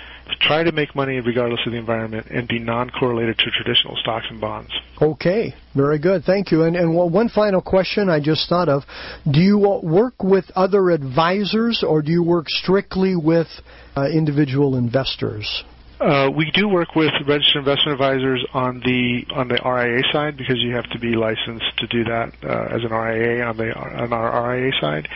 try 0.41 0.63
to 0.63 0.73
make 0.73 0.95
money 0.95 1.21
regardless 1.21 1.61
of 1.67 1.73
the 1.73 1.79
environment 1.79 2.27
and 2.31 2.49
be 2.49 2.59
non-correlated 2.59 3.37
to 3.39 3.51
traditional 3.51 3.97
stocks 3.97 4.27
and 4.31 4.41
bonds. 4.41 4.71
Okay, 5.01 5.55
very 5.75 5.99
good. 5.99 6.25
Thank 6.25 6.51
you. 6.51 6.63
And, 6.63 6.75
and 6.75 6.95
one 6.95 7.29
final 7.29 7.61
question 7.61 8.09
I 8.09 8.21
just 8.21 8.49
thought 8.49 8.69
of. 8.69 8.83
Do 9.31 9.41
you 9.41 9.59
work 9.83 10.23
with 10.23 10.45
other 10.55 10.91
advisors 10.91 11.85
or 11.87 12.01
do 12.03 12.11
you 12.11 12.23
work 12.23 12.47
strictly 12.49 13.15
with 13.15 13.49
uh, 13.97 14.07
individual 14.09 14.77
investors? 14.77 15.65
Uh, 16.01 16.31
we 16.33 16.51
do 16.53 16.69
work 16.69 16.95
with 16.95 17.13
registered 17.27 17.57
investment 17.57 18.01
advisors 18.01 18.45
on 18.55 18.81
the 18.81 19.27
on 19.33 19.49
the 19.49 19.59
RIA 19.65 20.03
side 20.13 20.37
because 20.37 20.59
you 20.59 20.73
have 20.75 20.89
to 20.91 20.99
be 20.99 21.17
licensed 21.17 21.77
to 21.79 21.89
do 21.89 22.05
that 22.05 22.33
uh, 22.45 22.69
as 22.71 22.85
an 22.85 22.91
RIA 22.91 23.45
on 23.45 23.57
the 23.57 23.75
on 23.75 24.13
our 24.13 24.55
RIA 24.55 24.73
side. 24.81 25.09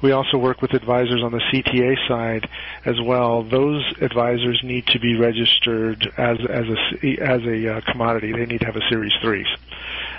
We 0.00 0.12
also 0.12 0.36
work 0.38 0.62
with 0.62 0.74
advisors 0.74 1.22
on 1.22 1.32
the 1.32 1.38
CTA 1.38 2.08
side 2.08 2.48
as 2.84 3.00
well. 3.00 3.42
Those 3.42 3.84
advisors 4.00 4.60
need 4.62 4.86
to 4.88 5.00
be 5.00 5.16
registered 5.16 6.12
as 6.16 6.38
as 6.48 6.66
a 6.68 7.18
as 7.20 7.42
a 7.42 7.76
uh, 7.76 7.80
commodity. 7.90 8.32
They 8.32 8.46
need 8.46 8.60
to 8.60 8.66
have 8.66 8.76
a 8.76 8.88
Series 8.88 9.12
Three. 9.20 9.46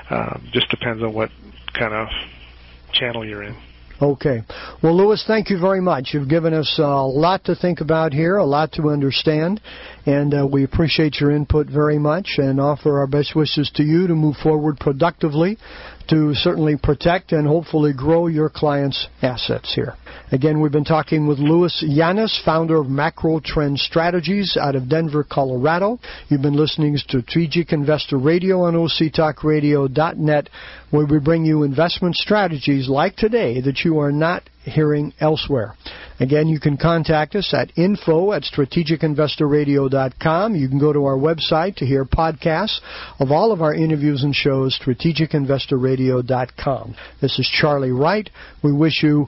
Um, 0.10 0.50
just 0.52 0.70
depends 0.70 1.02
on 1.02 1.14
what 1.14 1.32
kind 1.74 1.94
of 1.94 2.10
channel 2.92 3.24
you're 3.24 3.44
in. 3.44 3.56
Okay. 4.04 4.44
Well, 4.84 4.98
Louis, 4.98 5.24
thank 5.26 5.50
you 5.50 5.58
very 5.58 5.80
much. 5.80 6.10
You've 6.12 6.28
given 6.28 6.54
us 6.54 6.76
a 6.78 7.06
lot 7.08 7.46
to 7.46 7.56
think 7.56 7.80
about 7.80 8.12
here, 8.12 8.36
a 8.36 8.44
lot 8.44 8.74
to 8.74 8.90
understand, 8.90 9.62
and 10.06 10.34
uh, 10.34 10.46
we 10.46 10.66
appreciate 10.66 11.22
your 11.22 11.32
input 11.32 11.68
very 11.68 11.98
much 11.98 12.32
and 12.36 12.60
offer 12.60 13.00
our 13.00 13.08
best 13.08 13.34
wishes 13.34 13.72
to 13.76 13.84
you 13.84 14.08
to 14.08 14.14
move 14.14 14.36
forward 14.44 14.78
productively 14.78 15.58
to 16.10 16.34
certainly 16.34 16.76
protect 16.78 17.32
and 17.32 17.48
hopefully 17.48 17.94
grow 17.94 18.28
your 18.28 18.50
clients' 18.50 19.08
assets 19.22 19.74
here. 19.74 19.96
Again, 20.32 20.62
we've 20.62 20.72
been 20.72 20.84
talking 20.84 21.28
with 21.28 21.40
Louis 21.40 21.84
Llanes, 21.88 22.44
founder 22.44 22.78
of 22.78 22.90
Macro 22.90 23.40
Trend 23.40 23.80
Strategies 23.80 24.58
out 24.60 24.76
of 24.76 24.90
Denver, 24.90 25.24
Colorado. 25.24 26.00
You've 26.28 26.42
been 26.42 26.56
listening 26.56 26.94
to 26.94 27.00
Strategic 27.00 27.72
Investor 27.72 28.18
Radio 28.18 28.62
on 28.62 28.74
OCTalkRadio.net, 28.74 30.50
where 30.92 31.06
we 31.06 31.20
bring 31.20 31.46
you 31.46 31.64
investment 31.64 32.16
strategies 32.16 32.90
like 32.90 33.16
today 33.16 33.62
that 33.62 33.82
you 33.86 34.00
are 34.00 34.12
not 34.12 34.44
hearing 34.64 35.14
elsewhere. 35.20 35.76
Again, 36.20 36.48
you 36.48 36.60
can 36.60 36.78
contact 36.78 37.34
us 37.36 37.52
at 37.54 37.72
info 37.78 38.34
at 38.34 38.42
strategicinvestorradio.com. 38.44 40.56
You 40.56 40.70
can 40.70 40.80
go 40.80 40.94
to 40.94 41.06
our 41.06 41.18
website 41.18 41.76
to 41.78 41.86
hear 41.86 42.06
podcasts 42.06 42.80
of 43.20 43.32
all 43.32 43.52
of 43.52 43.62
our 43.62 43.74
interviews 43.74 44.24
and 44.24 44.36
shows, 44.36 44.80
strategicinvestorradio.com. 44.84 46.96
This 47.22 47.40
is 47.40 47.48
Charlie 47.48 47.92
Wright. 47.92 48.30
We 48.64 48.72
wish 48.72 49.04
you 49.04 49.28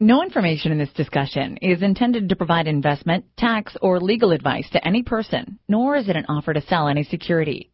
No 0.00 0.22
information 0.22 0.70
in 0.70 0.78
this 0.78 0.92
discussion 0.92 1.56
is 1.56 1.82
intended 1.82 2.28
to 2.28 2.36
provide 2.36 2.68
investment, 2.68 3.24
tax, 3.36 3.76
or 3.82 3.98
legal 3.98 4.30
advice 4.30 4.70
to 4.70 4.86
any 4.86 5.02
person, 5.02 5.58
nor 5.66 5.96
is 5.96 6.08
it 6.08 6.14
an 6.14 6.26
offer 6.28 6.54
to 6.54 6.60
sell 6.60 6.86
any 6.86 7.02
security. 7.02 7.72